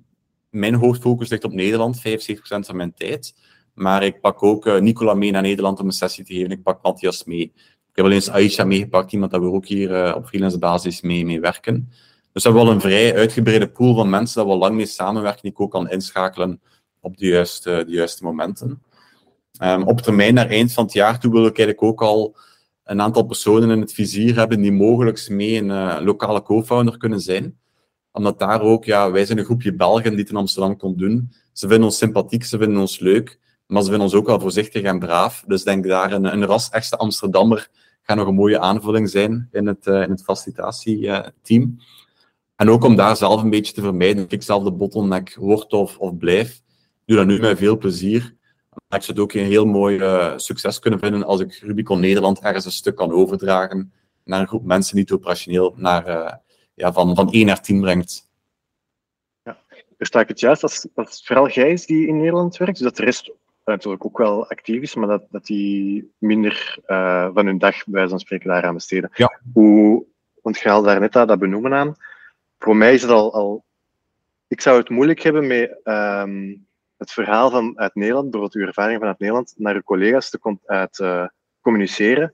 [0.50, 2.02] mijn hoofdfocus ligt op Nederland, 75%
[2.40, 3.36] van mijn tijd.
[3.74, 6.52] Maar ik pak ook uh, Nicola mee naar Nederland om een sessie te geven.
[6.52, 7.52] Ik pak Matthias mee.
[7.90, 11.02] Ik heb wel eens Aisha meegepakt, iemand dat we ook hier uh, op freelance basis
[11.02, 11.90] mee, mee werken.
[12.32, 15.42] Dus we hebben wel een vrij uitgebreide pool van mensen dat we lang mee samenwerken,
[15.42, 16.62] die ik ook kan inschakelen
[17.00, 18.84] op de juiste, de juiste momenten.
[19.64, 22.36] Um, op termijn, naar eind van het jaar toe, wil ik eigenlijk ook al
[22.86, 27.22] een aantal personen in het vizier hebben die mogelijk mee een uh, lokale co-founder kunnen
[27.22, 27.58] zijn.
[28.12, 31.32] Omdat daar ook, ja, wij zijn een groepje Belgen die het in Amsterdam kon doen.
[31.54, 34.84] Ze vinden ons sympathiek, ze vinden ons leuk, maar ze vinden ons ook wel voorzichtig
[34.84, 35.44] en braaf.
[35.48, 37.70] Dus denk daar een, een ras echte Amsterdammer
[38.02, 41.80] gaat nog een mooie aanvulling zijn in het, uh, in het facilitatieteam.
[42.56, 45.74] En ook om daar zelf een beetje te vermijden, dat ik zelf de bottleneck word
[45.74, 46.62] of, of blijf.
[47.06, 48.35] doe dat nu met veel plezier
[48.76, 52.40] ik zou het ook een heel mooi uh, succes kunnen vinden als ik Rubicon Nederland
[52.40, 56.34] ergens een stuk kan overdragen naar een groep mensen die het operationeel naar, uh,
[56.74, 58.30] ja, van, van 1 naar 10 brengt.
[59.44, 59.58] Ja,
[59.98, 62.96] versta ik het juist dat, dat vooral jij is die in Nederland werkt, dus dat
[62.96, 63.32] de rest
[63.66, 67.94] natuurlijk ook wel actief is, maar dat, dat die minder uh, van hun dag, bij
[67.94, 69.10] wijze van spreken, daaraan besteden.
[69.14, 69.40] Ja.
[69.54, 70.06] Hoe,
[70.42, 71.96] want je haalde daar net dat benoemen aan.
[72.60, 73.66] Voor mij is het al, al
[74.48, 76.68] ik zou het moeilijk hebben met um,
[76.98, 81.00] het verhaal van uit Nederland, bijvoorbeeld uw ervaring vanuit Nederland, naar uw collega's te uit,
[81.00, 81.28] uh,
[81.62, 82.34] communiceren,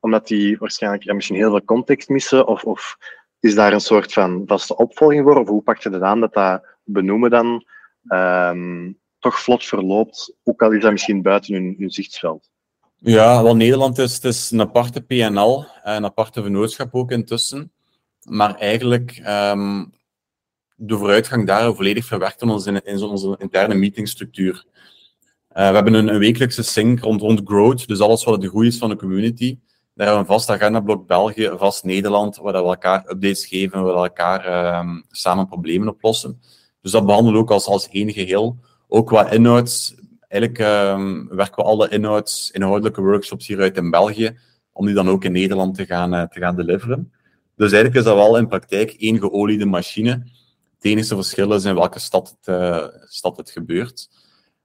[0.00, 2.96] omdat die waarschijnlijk ja, misschien heel veel context missen, of, of
[3.40, 6.32] is daar een soort van vaste opvolging voor, of hoe pak je het aan dat
[6.32, 7.64] dat benoemen dan
[8.08, 12.50] um, toch vlot verloopt, ook al is dat misschien buiten hun, hun zichtsveld?
[12.96, 17.72] Ja, wel Nederland is, het is een aparte PNL, een aparte vennootschap ook intussen.
[18.22, 19.92] Maar eigenlijk um,
[20.82, 24.64] de vooruitgang daar volledig verwerkt in onze, in onze interne meetingstructuur.
[25.52, 28.68] Uh, we hebben een, een, wekelijkse sync rond, rond growth, dus alles wat de groei
[28.68, 29.58] is van de community.
[29.94, 33.94] Daar hebben we een vast agendablok België, vast Nederland, waar we elkaar updates geven, waar
[33.94, 36.40] we elkaar uh, samen problemen oplossen.
[36.80, 38.58] Dus dat behandelen we ook als, als één geheel.
[38.88, 39.94] Ook qua inhouds,
[40.28, 44.38] eigenlijk uh, werken we alle inhouds, inhoudelijke workshops hieruit in België,
[44.72, 47.12] om die dan ook in Nederland te gaan, uh, te gaan deliveren.
[47.56, 50.38] Dus eigenlijk is dat wel in praktijk één geoliede machine
[50.80, 54.08] het enige verschil is in welke stad het, uh, stad het gebeurt.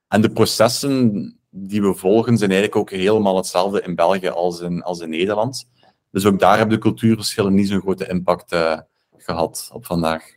[0.08, 4.82] En de processen die we volgen zijn eigenlijk ook helemaal hetzelfde in België als in,
[4.82, 5.70] als in Nederland.
[6.12, 8.80] Dus ook daar hebben de cultuurverschillen niet zo'n grote impact uh,
[9.18, 10.36] gehad op vandaag.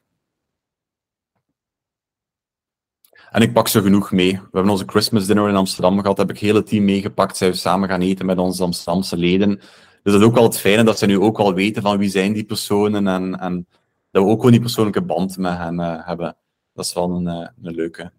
[3.31, 4.33] En ik pak ze genoeg mee.
[4.33, 6.19] We hebben onze Christmas dinner in Amsterdam gehad.
[6.19, 7.37] Heb ik het hele team meegepakt.
[7.37, 9.57] Zijn we samen gaan eten met onze Amsterdamse leden.
[10.03, 12.11] Dus dat is ook wel het fijne dat ze nu ook al weten van wie
[12.11, 13.67] zijn die personen en, en
[14.11, 16.37] dat we ook gewoon die persoonlijke band met hen uh, hebben.
[16.73, 18.13] Dat is wel een, uh, een leuke.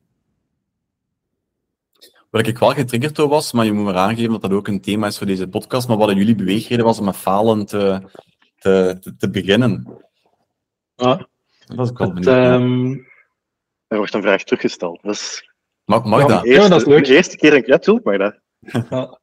[2.30, 4.82] Wat ik wel getriggerd door was, maar je moet maar aangeven dat dat ook een
[4.82, 8.02] thema is voor deze podcast, maar wat in jullie beweegreden was om met falen te,
[8.56, 10.04] te, te, te beginnen.
[10.96, 11.28] Ja.
[11.66, 12.62] Dat was ik wel benieuwd.
[12.62, 13.08] Um...
[13.88, 15.02] Er wordt een vraag teruggesteld.
[15.02, 15.52] Dus...
[15.86, 16.46] Mag, mag ja, dat?
[16.46, 17.06] Ja, dat is leuk.
[17.06, 18.40] De eerste keer, ja, tuurlijk mag dat.
[18.90, 19.20] Ja.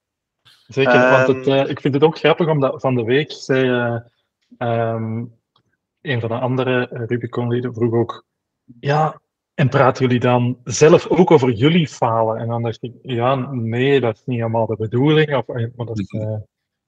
[0.66, 1.10] Zeker, um...
[1.10, 4.02] want het, uh, ik vind het ook grappig omdat van de week zei
[4.58, 5.32] um,
[6.06, 8.24] een van de andere Rubicon-leden vroeg ook,
[8.80, 9.20] ja,
[9.54, 12.36] en praten jullie dan zelf ook over jullie falen?
[12.36, 15.36] En dan dacht ik, ja, nee, dat is niet helemaal de bedoeling.
[15.36, 16.36] Of, eh, maar dat uh,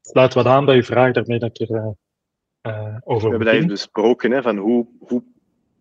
[0.00, 1.94] sluit wat aan bij je vraag, daarmee dat ik er
[2.62, 5.22] uh, over We hebben dat even besproken, hè, van hoe, hoe,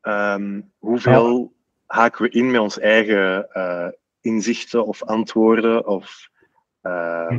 [0.02, 1.48] um, hoeveel ja.
[1.86, 3.88] haken we in met ons eigen uh,
[4.22, 6.30] inzichten of antwoorden of...
[6.82, 7.38] Uh,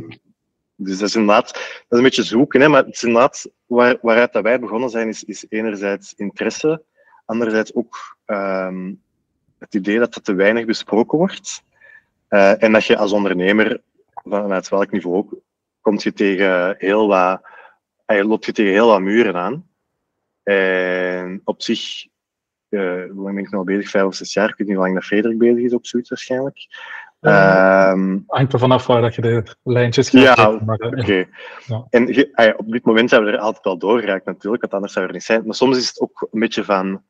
[0.81, 4.33] dus dat is inderdaad dat is een beetje zoeken, hè, maar het is waar, waaruit
[4.33, 6.83] dat wij begonnen zijn, is, is enerzijds interesse,
[7.25, 9.03] anderzijds ook um,
[9.59, 11.63] het idee dat er te weinig besproken wordt.
[12.31, 13.81] Uh, en dat je als ondernemer,
[14.15, 15.35] vanuit welk niveau ook,
[15.81, 17.41] komt je tegen heel wat
[18.09, 19.69] hij loopt je tegen heel wat muren aan.
[20.43, 22.07] En op zich,
[22.69, 23.91] uh, hoe lang ben ik nog bezig?
[23.91, 24.49] Vijf of zes jaar.
[24.49, 26.67] Ik weet niet hoe lang dat Frederik bezig is op zoiets waarschijnlijk.
[27.21, 31.27] Um, hangt er vanaf waar dat je de lijntjes gaat Ja, oké.
[31.67, 31.87] Ja.
[31.91, 35.07] En ah op dit moment zijn we er altijd wel doorgeraakt natuurlijk, want anders zou
[35.07, 35.43] er niet zijn.
[35.45, 37.03] Maar soms is het ook een beetje van,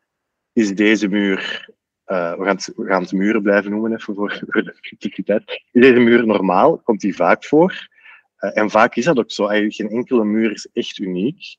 [0.52, 1.68] is deze muur,
[2.06, 5.50] uh, we, gaan het, we gaan het muren blijven noemen even voor, voor de criticiteit.
[5.72, 6.78] Is deze muur normaal?
[6.78, 7.88] Komt die vaak voor?
[8.40, 9.46] Uh, en vaak is dat ook zo.
[9.46, 11.56] Eigenlijk geen enkele muur is echt uniek.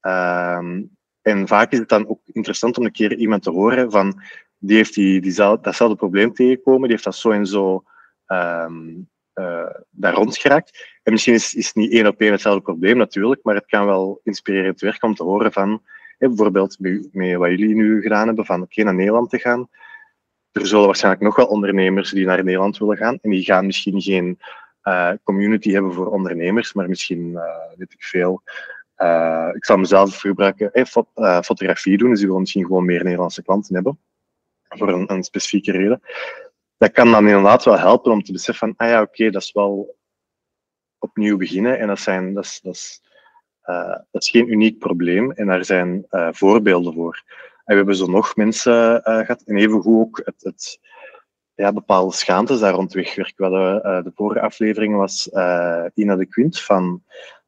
[0.00, 4.22] Um, en vaak is het dan ook interessant om een keer iemand te horen van
[4.58, 7.84] die heeft die, die, datzelfde probleem tegengekomen, die heeft dat zo en zo
[8.26, 10.98] um, uh, daar rond geraakt.
[11.02, 13.86] En misschien is, is het niet één op één hetzelfde probleem natuurlijk, maar het kan
[13.86, 15.82] wel inspirerend werken om te horen van,
[16.18, 19.68] bijvoorbeeld met, met, wat jullie nu gedaan hebben, van oké, naar Nederland te gaan.
[20.52, 23.18] Er zullen waarschijnlijk nog wel ondernemers die naar Nederland willen gaan.
[23.22, 24.38] En die gaan misschien geen
[24.82, 27.42] uh, community hebben voor ondernemers, maar misschien, uh,
[27.76, 28.42] weet ik veel,
[29.52, 31.08] ik zal mezelf gebruiken, hey, fot,
[31.44, 33.98] fotografie doen, dus die willen misschien gewoon meer Nederlandse klanten hebben,
[34.76, 36.00] voor een, specifieke reden.
[36.76, 39.52] Dat kan dan inderdaad wel helpen om te beseffen van, ah ja, oké, dat is
[39.52, 39.96] wel
[40.98, 43.02] opnieuw beginnen en dat, zijn, dat, is, dat, is,
[43.64, 47.22] uh, dat is geen uniek probleem en daar zijn voorbeelden voor.
[47.64, 50.80] En we hebben zo nog mensen gehad en evengoed ook het, het
[51.54, 53.50] ja, bepaalde schaamtes daar rond wegwerken.
[53.50, 55.28] We de vorige aflevering was
[55.94, 57.02] Ina de Quint van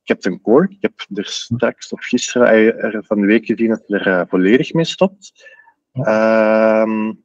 [0.08, 0.68] Captain Core.
[0.70, 4.22] Ik heb er straks of gisteren eh, er van de week gezien dat er uh,
[4.28, 5.32] volledig mee stopt.
[5.99, 7.24] Um,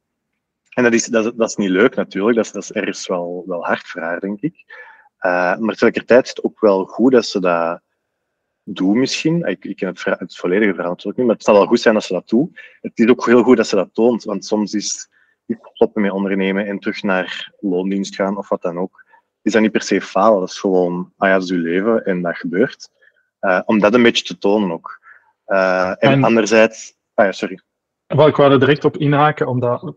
[0.70, 3.44] en dat is, dat, dat, is niet leuk natuurlijk, dat is, dat is ergens wel,
[3.46, 4.54] wel hard voor haar, denk ik.
[5.20, 7.80] Uh, maar tegelijkertijd is het ook wel goed dat ze dat
[8.62, 9.46] doen misschien.
[9.46, 11.94] Ik, ik ken het, het, volledige verhaal natuurlijk niet, maar het zal wel goed zijn
[11.94, 12.56] dat ze dat doen.
[12.80, 15.08] Het is ook heel goed dat ze dat toont, want soms is
[15.72, 19.04] stoppen met ondernemen en terug naar loondienst gaan of wat dan ook
[19.44, 20.40] is dat niet per se falen.
[20.40, 22.90] Dat is gewoon, ah ja, dat is uw leven en dat gebeurt.
[23.40, 25.00] Uh, om dat een beetje te tonen ook.
[25.46, 27.60] Uh, en, en, anderzijds, ah ja, sorry.
[28.14, 29.94] Wel, ik wou er direct op inhaken, omdat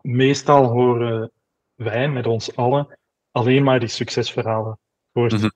[0.00, 1.32] meestal horen
[1.74, 2.98] wij met ons allen
[3.30, 4.78] alleen maar die succesverhalen.
[5.12, 5.52] Hoort mm -hmm.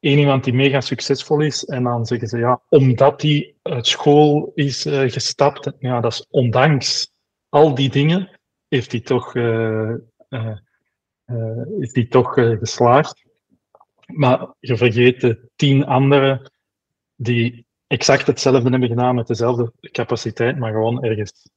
[0.00, 4.52] één iemand die mega succesvol is en dan zeggen ze ja, omdat hij uit school
[4.54, 7.12] is uh, gestapt, ja, dat is ondanks
[7.48, 9.94] al die dingen, heeft hij toch uh,
[11.78, 13.24] is die toch uh, geslaagd.
[14.06, 16.50] Maar je vergeet de tien anderen
[17.16, 21.50] die exact hetzelfde hebben gedaan met dezelfde capaciteit, maar gewoon ergens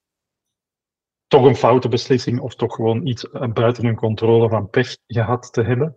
[1.28, 5.62] toch een foute beslissing of toch gewoon iets buiten hun controle van pech gehad te
[5.62, 5.96] hebben.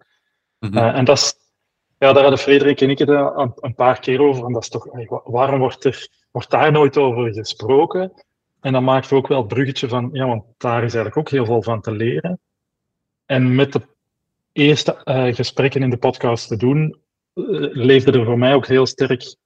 [0.58, 0.78] Mm -hmm.
[0.78, 1.34] uh, en dat is,
[1.98, 4.44] ja, daar hadden Frederik en ik het een, een, paar keer over.
[4.44, 4.86] En dat is toch,
[5.24, 8.12] waarom wordt, er, wordt daar nooit over gesproken?
[8.60, 11.44] En dan maakt ook wel het bruggetje van, ja, want daar is eigenlijk ook heel
[11.44, 12.40] veel van te leren.
[13.26, 13.80] En met de
[14.52, 17.00] eerste uh, gesprekken in de podcast te doen,
[17.34, 19.36] uh, leefde er voor mij ook heel sterk.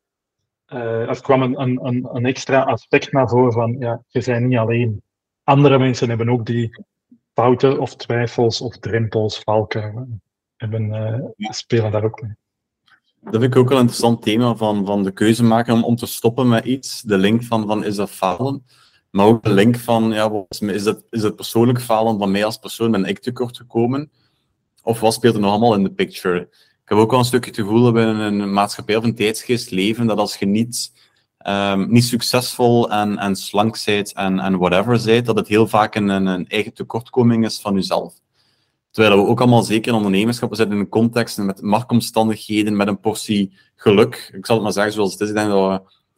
[0.74, 4.58] Uh, er kwam een, een, een extra aspect naar voren van, ja, je bent niet
[4.58, 5.02] alleen.
[5.44, 6.84] Andere mensen hebben ook die
[7.34, 10.22] fouten of twijfels of drempels, valken,
[10.56, 12.34] hebben, spelen daar ook mee.
[13.20, 16.48] Dat vind ik ook een interessant thema van, van de keuze maken om, te stoppen
[16.48, 17.02] met iets.
[17.02, 18.64] De link van, van is dat falen?
[19.10, 22.56] Maar ook de link van, ja, is het, is het persoonlijk falen van mij als
[22.56, 22.90] persoon?
[22.90, 24.10] Ben ik tekort gekomen?
[24.82, 26.48] Of wat speelt er nog allemaal in de picture?
[26.92, 30.18] Heb ook wel een stukje te voelen binnen een maatschappij of een tijdsgeest leven, dat
[30.18, 30.92] als je niet,
[31.46, 35.94] um, niet succesvol en, en slank bent en, en whatever bent, dat het heel vaak
[35.94, 38.14] een, een eigen tekortkoming is van jezelf.
[38.90, 43.00] Terwijl we ook allemaal zeker in ondernemerschap zitten in een context met marktomstandigheden, met een
[43.00, 44.30] portie geluk.
[44.34, 45.32] Ik zal het maar zeggen zoals het is.
[45.32, 45.72] Denk dat we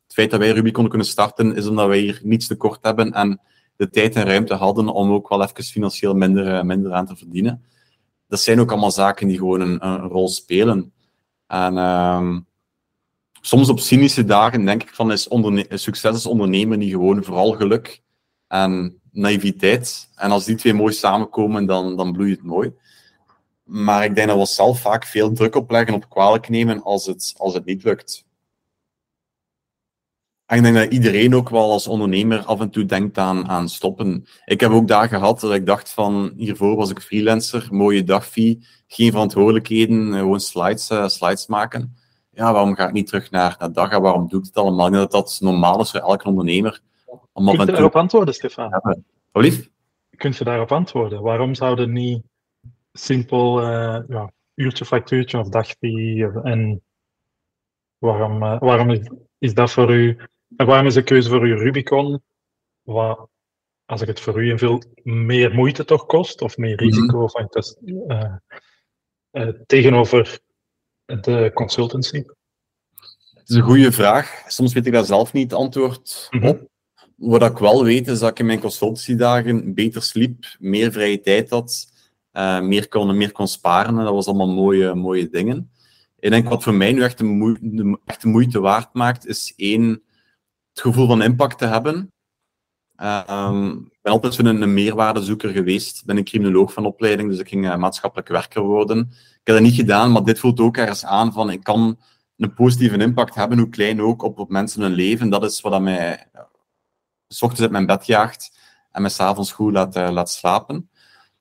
[0.04, 3.12] het feit dat wij Ruby konden kunnen starten, is omdat wij hier niets tekort hebben
[3.12, 3.40] en
[3.76, 7.16] de tijd en ruimte hadden om ook wel even financieel minder, eh, minder aan te
[7.16, 7.64] verdienen.
[8.28, 10.92] Dat zijn ook allemaal zaken die gewoon een, rol spelen.
[11.46, 12.46] En um,
[13.40, 15.28] soms op cynische dagen denk ik van, is
[15.68, 18.02] succes als ondernemer niet gewoon vooral geluk
[18.48, 20.08] en naïviteit.
[20.14, 22.72] En als die twee mooi samenkomen, dan, dan bloeit het mooi.
[23.64, 27.34] Maar ik denk dat we zelf vaak veel druk opleggen, op kwalijk nemen als het,
[27.36, 28.23] als het niet lukt.
[30.54, 33.68] En ik denk dat iedereen ook wel als ondernemer af en toe denkt aan, aan
[33.68, 34.26] stoppen.
[34.44, 38.66] Ik heb ook dagen gehad dat ik dacht van, hiervoor was ik freelancer, mooie dagfee,
[38.86, 41.96] geen verantwoordelijkheden, eh, gewoon slides, uh, slides maken.
[42.30, 44.86] Ja, waarom ga ik niet terug naar, naar dag en waarom doe ik het allemaal?
[44.86, 46.80] Ik denk dat dat normaal is voor elke ondernemer.
[47.32, 48.68] Om Kun je daarop antwoorden, Stefan?
[48.68, 49.70] Ja, lief?
[50.16, 51.22] Kun je daarop antwoorden?
[51.22, 52.22] Waarom zouden niet
[52.92, 56.82] simpel uh, ja, uurtje, factuurtje of dagfee en
[57.98, 60.18] waarom, uh, waarom is, is dat voor u
[60.56, 62.22] en waarom is de keuze voor u Rubicon,
[62.82, 63.28] wat,
[63.84, 66.84] als ik het voor u veel meer moeite toch kost, of meer mhm.
[66.84, 67.48] risico mm -hmm.
[67.52, 68.34] of, uh,
[69.32, 70.38] uh, tegenover
[71.04, 72.22] de consultancy?
[73.34, 74.44] Het is een goede vraag.
[74.46, 76.46] Soms weet ik daar zelf niet het antwoord Mhm.
[76.46, 76.68] op.
[77.16, 81.50] Wat ik wel weet, is dat ik in mijn consultatiedagen beter sliep, meer vrije tijd
[81.50, 81.92] had,
[82.30, 83.98] eh, meer, kon, meer kon sparen.
[83.98, 85.70] En dat was allemaal mooie, mooie dingen.
[86.18, 90.02] Ik denk wat voor mij nu echt de, echt de moeite waard maakt, is één,
[90.74, 92.12] het gevoel van impact te hebben.
[92.96, 96.00] Ehm, ik ben altijd een, een meerwaardezoeker geweest.
[96.00, 98.98] Ik ben een criminoloog van opleiding, dus ik ging eh, maatschappelijk werker worden.
[99.10, 101.98] Ik heb dat niet gedaan, maar dit voelt ook ergens aan van ik kan
[102.36, 105.30] een positieve impact hebben, hoe klein ook, op, op mensen hun leven.
[105.30, 106.28] Dat is wat dat mij
[107.28, 108.58] s ochtends uit mijn bed jaagt
[108.90, 110.90] en me s'avonds goed laat, eh, laat slapen.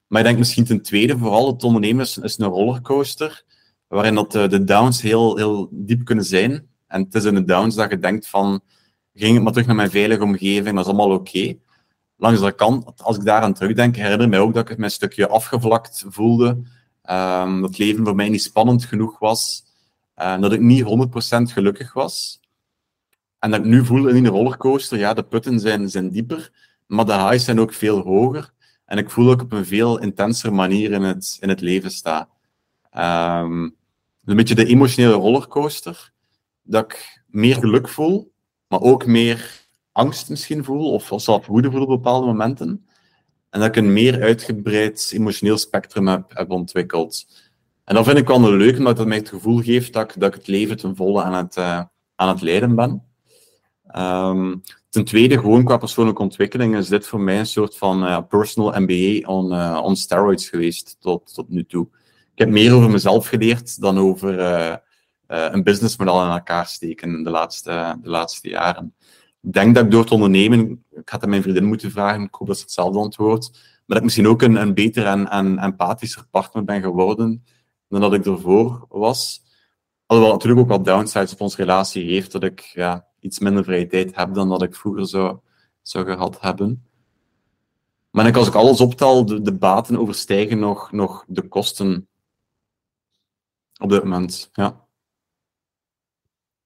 [0.08, 3.44] Maar ik denk misschien ten tweede, vooral het ondernemen is, een rollercoaster,
[3.88, 6.68] waarin dat, eh, de downs heel, heel diep kunnen zijn.
[6.88, 8.62] En het is in de downs dat je denkt van,
[9.14, 11.56] ging het maar terug naar mijn veilige omgeving, dat is allemaal oké.
[12.18, 14.88] Langs de kant, als ik daaraan terugdenk, herinner ik mij ook dat ik het mij
[14.88, 16.62] een stukje afgevlakt voelde.
[17.02, 19.64] Ehm, dat het leven voor mij niet spannend genoeg was.
[20.14, 22.40] eh, dat ik niet 100% gelukkig was.
[23.40, 26.52] En dat ik nu voel in die rollercoaster, ja, de putten zijn, zijn dieper,
[26.88, 28.54] maar de highs zijn ook veel hoger.
[28.86, 32.30] En ik voel ik op een veel intensere manier in het, in het leven sta.
[32.90, 33.62] Ehm,
[34.26, 36.12] een beetje de emotionele rollercoaster.
[36.64, 38.33] Dat ik meer geluk voel,
[38.74, 42.86] maar ook meer angst misschien voel, of zelf woede voel op bepaalde momenten.
[43.50, 47.26] En dat ik een meer uitgebreid emotioneel spectrum heb, ontwikkeld.
[47.84, 50.30] En dat vind ik wel leuk, omdat dat mij het gevoel geeft dat ik, dat
[50.30, 51.82] ik het leven ten volle aan het, eh,
[52.16, 53.04] aan het leiden ben.
[53.88, 54.56] Ehm,
[54.90, 58.82] ten tweede, gewoon qua persoonlijke ontwikkeling, is dit voor mij een soort van eh, personal
[58.82, 61.88] MBA on, eh, on steroids geweest tot, tot nu toe.
[62.34, 64.38] Ik heb meer over mezelf geleerd dan over
[65.36, 68.96] een businessmodel in elkaar steken de laatste, de laatste jaren.
[69.42, 72.36] Ik denk dat ik door het ondernemen, ik had aan mijn vriendin moeten vragen, ik
[72.36, 75.58] hoop dat ze hetzelfde antwoordt, maar dat ik misschien ook een, een beter en, en
[75.58, 77.44] empathischer partner ben geworden
[77.88, 79.42] dan dat ik ervoor was.
[80.06, 83.88] Alhoewel natuurlijk ook wat downsides op onze relatie heeft, dat ik ja, iets minder vrije
[83.88, 85.40] tijd heb dan dat ik vroeger zou,
[85.82, 86.88] zou gehad hebben.
[88.10, 92.08] Maar als ik alles optel, de, de baten overstijgen nog, nog de kosten
[93.80, 94.50] op dit moment.
[94.54, 94.83] Ja.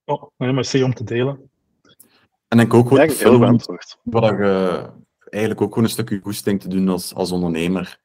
[0.09, 1.49] Oh, nee, merci om te delen.
[2.47, 3.99] En ik ook gewoon antwoord.
[4.03, 4.89] wat je
[5.29, 7.99] eigenlijk ook gewoon een stukje goesting te doen als, als ondernemer.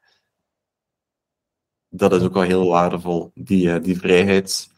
[1.88, 4.70] Dat is ook wel heel waardevol, die, eh, die vrijheid.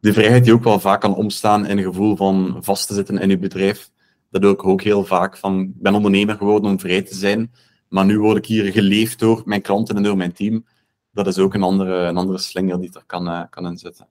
[0.00, 3.18] Die vrijheid die ook wel vaak kan omstaan in een gevoel van vast te zitten
[3.18, 3.90] in je bedrijf.
[4.30, 7.52] Dat doe ik ook heel vaak van, ik ben ondernemer geworden om vrij te zijn,
[7.88, 10.66] maar nu word ik hier geleefd door mijn klanten en door mijn team.
[11.10, 14.08] Dat is ook een andere, een andere slinger die er kan, eh, kan in zitten.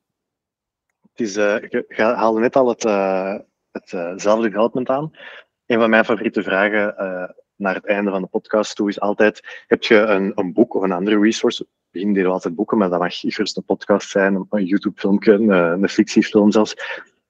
[1.19, 3.35] Is, eh, je je haalde net al het, eh,
[3.71, 5.11] het eh, zelfdevelopment aan.
[5.65, 9.63] Een van mijn favoriete vragen eh, naar het einde van de podcast toe is altijd:
[9.67, 11.63] heb je een, een boek of een andere resource?
[11.63, 15.49] We beginnen hier altijd boeken, maar dat mag eerst een podcast zijn, een YouTube-filmpje, een,
[15.49, 16.75] een fictiefilm zelfs.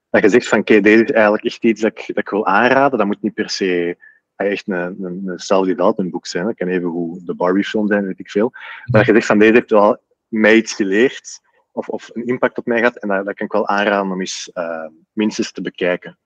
[0.10, 2.46] Dat je zegt van, oké, dit is eigenlijk echt iets dat ik, dat ik wil
[2.46, 2.98] aanraden.
[2.98, 3.98] Dat moet niet per se
[4.36, 6.46] eh, echt een, een, een self-development boek zijn.
[6.46, 8.50] Dat kan even hoe de Barbie-film zijn, weet ik veel.
[8.52, 11.42] Maar dat je zegt van, deze heeft wel mij iets geleerd
[11.72, 12.98] of, of een impact op mij gehad.
[12.98, 16.18] En dat, dat kan ik wel aanraden om eens uh, minstens te bekijken.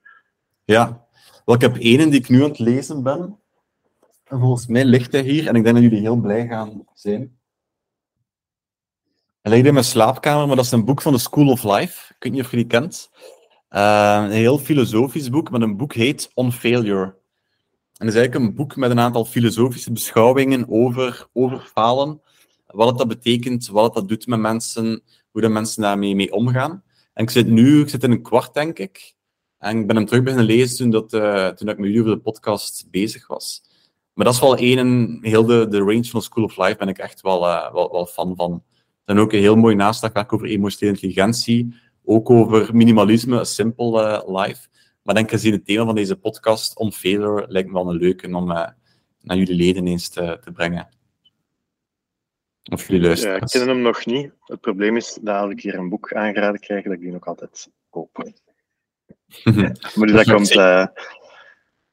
[0.65, 1.07] Ja,
[1.45, 3.39] wel, ik heb één die ik nu aan het lezen ben.
[4.23, 7.37] En volgens mij ligt hij hier en ik denk dat jullie heel blij gaan zijn.
[9.41, 12.13] Hij ligt in mijn slaapkamer, maar dat is een boek van de School of Life.
[12.13, 13.11] Ik weet niet of je die kent.
[13.69, 17.03] Uh, een heel filosofisch boek, maar een boek heet On Failure.
[17.03, 22.21] En dat is eigenlijk een boek met een aantal filosofische beschouwingen over, over falen.
[22.67, 25.03] Wat het dat betekent, wat het dat doet met mensen,
[25.33, 26.83] hoe de mensen daarmee mee omgaan.
[27.13, 29.15] En ik zit nu, ik zit in een kwart, denk ik.
[29.57, 32.15] En ik ben hem terug beginnen lezen toen, dat, uh, toen ik met jullie over
[32.15, 33.61] de podcast bezig was.
[34.13, 36.97] Maar dat is wel één, heel de, de range van School of Life ben ik
[36.97, 38.63] echt wel, uh, wel, wel fan van.
[39.05, 44.39] En ook een heel mooi naslagwerk over emotionele intelligentie, ook over minimalisme, a simple uh,
[44.41, 44.67] life.
[45.03, 48.35] Maar denk gezien het thema van deze podcast, On Failure, lijkt me wel een leuke
[48.35, 50.87] om naar jullie leden eens te, te brengen.
[52.71, 53.35] Of jullie luisteren.
[53.35, 54.31] Ja, ik ken hem nog niet.
[54.39, 57.27] Het probleem is dat als ik hier een boek aangeraden krijg, dat ik die ook
[57.27, 58.17] altijd koop.
[59.95, 60.51] maar dus dat komt...
[60.51, 60.85] Uh,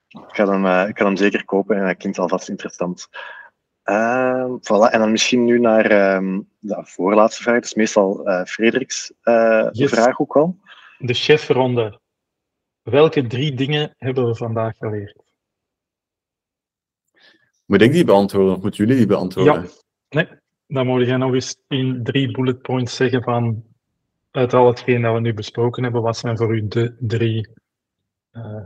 [0.09, 3.09] ik, ga hem, uh, ik ga hem zeker kopen en dat klinkt alvast interessant.
[3.85, 4.91] Uh, voilà.
[4.91, 7.55] En dan misschien nu naar um, de voorlaatste vraag.
[7.55, 9.91] Dat is meestal uh, Frederiks uh, yes.
[9.91, 10.59] vraag ook wel.
[10.99, 12.01] De chefronde.
[12.83, 15.23] Welke drie dingen hebben we vandaag geleerd?
[17.67, 19.55] Moet ik die beantwoorden of moeten jullie die beantwoorden?
[19.55, 19.69] Ja,
[20.09, 20.29] nee.
[20.73, 23.65] Dan moet jij nog eens in drie bullet points zeggen van
[24.31, 27.49] uit al hetgeen dat we nu besproken hebben, wat zijn voor u de drie
[28.33, 28.65] uh,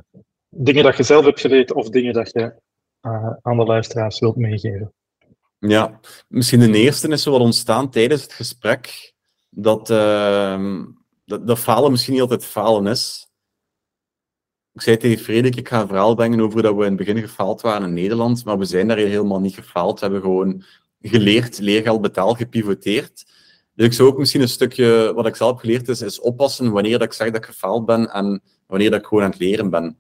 [0.49, 2.55] dingen dat je zelf hebt geleerd of dingen dat je
[3.03, 4.93] uh, aan de luisteraars wilt meegeven?
[5.59, 9.13] Ja, misschien de eerste is zo wat ontstaan tijdens het gesprek.
[9.49, 10.83] Dat, uh,
[11.25, 13.29] dat, dat falen misschien niet altijd falen is.
[14.73, 17.19] ik zei tegen Frederik, ik ga een verhaal brengen over dat we in het begin
[17.19, 20.01] gefaald waren in Nederland, maar we zijn daar helemaal niet gefaald.
[20.01, 20.65] We hebben gewoon
[21.09, 23.25] geleerd, leergeld betaald, gepivoteerd.
[23.75, 26.99] Dus ik zou ook misschien een stukje, wat ik zelf geleerd is, is oppassen wanneer
[26.99, 29.71] dat ik zeg dat ik gefaald ben en wanneer dat ik gewoon aan het leren
[29.71, 29.97] ben.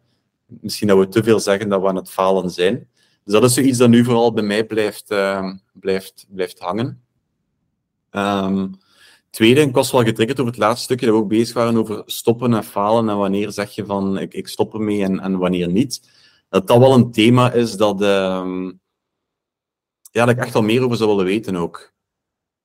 [0.46, 2.88] Misschien dat we te veel zeggen dat we aan het falen zijn.
[3.24, 7.02] Dus dat is zoiets dat nu vooral bij mij blijft, uh, blijft, blijft hangen.
[8.11, 8.70] Um,
[9.30, 12.02] tweede, ik was wel getriggerd over het laatste stukje dat we ook bezig waren over
[12.07, 15.68] stoppen en falen en wanneer zeg je van ik, ik stop ermee en, en wanneer
[15.68, 16.11] niet.
[16.48, 18.68] Dat dat wel een thema is dat, uh,
[20.14, 21.92] ja, dat ik echt wel meer over zou willen weten ook.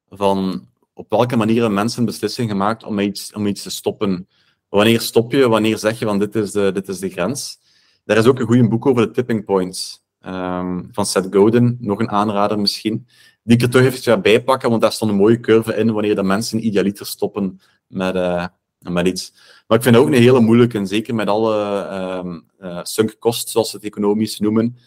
[0.09, 4.27] Van op welke manier hebben mensen een beslissing gemaakt om iets, om iets te stoppen?
[4.69, 5.47] Wanneer stop je?
[5.47, 7.59] Wanneer zeg je van dit is de, dit is de grens?
[8.05, 11.99] Daar is ook een goed boek over de tipping points um, van Seth Godin, nog
[11.99, 13.07] een aanrader misschien,
[13.43, 16.15] die ik er toch even bij pakken, want daar stond een mooie curve in wanneer
[16.15, 18.45] de mensen idealiter stoppen met, uh,
[18.79, 19.33] met iets.
[19.67, 21.87] Maar ik vind het ook een hele moeilijke, en zeker met alle
[22.23, 24.77] um, uh, sunk costs, zoals ze het economisch noemen.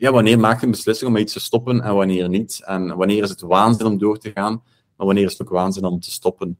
[0.00, 2.62] Ja, wanneer maak je een beslissing om iets te stoppen en wanneer niet?
[2.64, 4.62] En wanneer is het waanzin om door te gaan,
[4.96, 6.58] maar wanneer is het ook waanzin om te stoppen?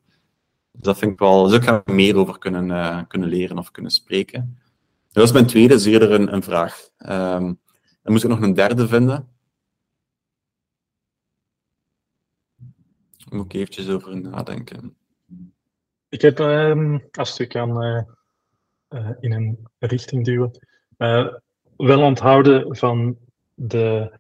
[0.73, 3.71] Dus dat vind ik wel, dus ik ga meer over kunnen, uh, kunnen leren of
[3.71, 4.59] kunnen spreken.
[5.13, 6.89] Dat is mijn tweede, zeer een, een vraag.
[6.99, 7.61] Um,
[8.03, 9.29] dan moet ik nog een derde vinden.
[13.17, 14.97] Daar moet ik eventjes over nadenken.
[16.09, 18.03] Ik heb, um, als ik kan uh,
[18.89, 20.61] uh, in een richting duwen,
[21.77, 23.17] wel onthouden van
[23.63, 24.19] de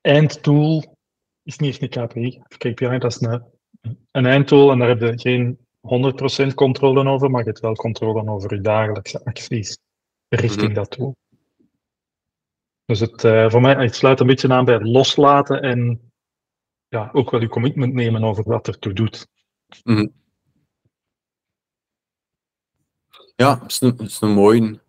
[0.00, 0.96] eindtool,
[1.42, 3.44] is niet echt een KPI, KPI, dat is een,
[4.10, 5.58] een eindtool en daar heb je geen
[6.50, 9.78] 100% controle over, maar je hebt wel controle over je dagelijkse acties
[10.28, 10.74] richting mm -hmm.
[10.74, 11.16] dat doel.
[12.84, 16.12] Dus het, uh, voor mij het sluit een beetje aan bij het loslaten en
[16.88, 19.26] ja, ook wel je commitment nemen over wat er toe doet.
[19.84, 20.12] Mm -hmm.
[23.36, 24.80] Ja, dat is een, dat is een mooie.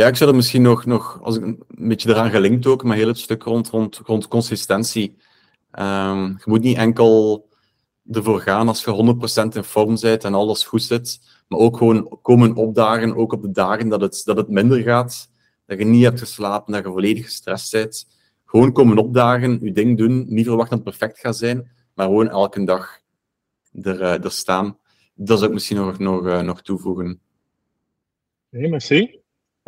[0.00, 2.96] Ja, ik zou er misschien nog, nog als ik een beetje eraan gelinkt ook, maar
[2.96, 5.16] heel het stuk rond, rond, rond consistentie.
[5.78, 7.48] Um, je moet niet enkel
[8.10, 9.16] ervoor gaan als je
[9.52, 13.42] 100% in vorm bent en alles goed zit, maar ook gewoon komen opdagen, ook op
[13.42, 15.30] de dagen dat het, dat het minder gaat,
[15.66, 18.06] dat je niet hebt geslapen, dat je volledig gestrest bent.
[18.44, 22.28] Gewoon komen opdagen, je ding doen, niet verwachten dat het perfect gaat zijn, maar gewoon
[22.28, 23.00] elke dag
[23.82, 24.78] er, uh, er staan.
[25.14, 27.20] Dat zou ik misschien nog, nog, uh, nog toevoegen.
[28.50, 29.19] Nee, merci.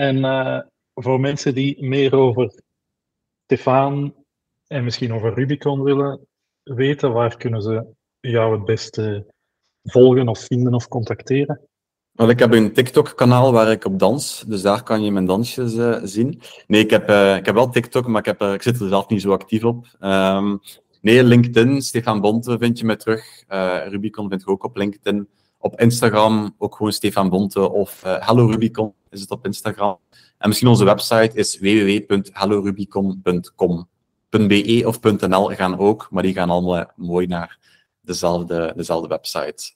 [0.02, 0.58] En uh,
[0.94, 2.62] voor mensen die meer over
[3.44, 4.14] Stefan
[4.66, 6.26] en misschien over Rubicon willen
[6.62, 7.86] weten, waar kunnen ze
[8.20, 9.26] jou het beste
[9.82, 11.60] volgen of vinden of contacteren?
[12.12, 15.74] Wel, ik heb een TikTok-kanaal waar ik op dans, dus daar kan je mijn dansjes
[15.74, 16.40] uh, zien.
[16.66, 19.08] Nee, ik heb, uh, ik heb wel TikTok, maar ik, heb, ik zit er zelf
[19.08, 19.86] niet zo actief op.
[20.00, 20.60] Um,
[21.00, 23.44] nee, LinkedIn, Stefan Bonte vind je me terug.
[23.88, 25.28] Rubicon vind je ook op LinkedIn.
[25.62, 29.98] Op Instagram ook gewoon Stefan Bonte of Hello Rubicon is het op Instagram.
[30.38, 33.88] En misschien onze website is www.hellorubicon.com.
[34.28, 37.58] .be of .nl gaan ook, maar die gaan allemaal mooi naar
[38.00, 39.72] dezelfde, dezelfde website.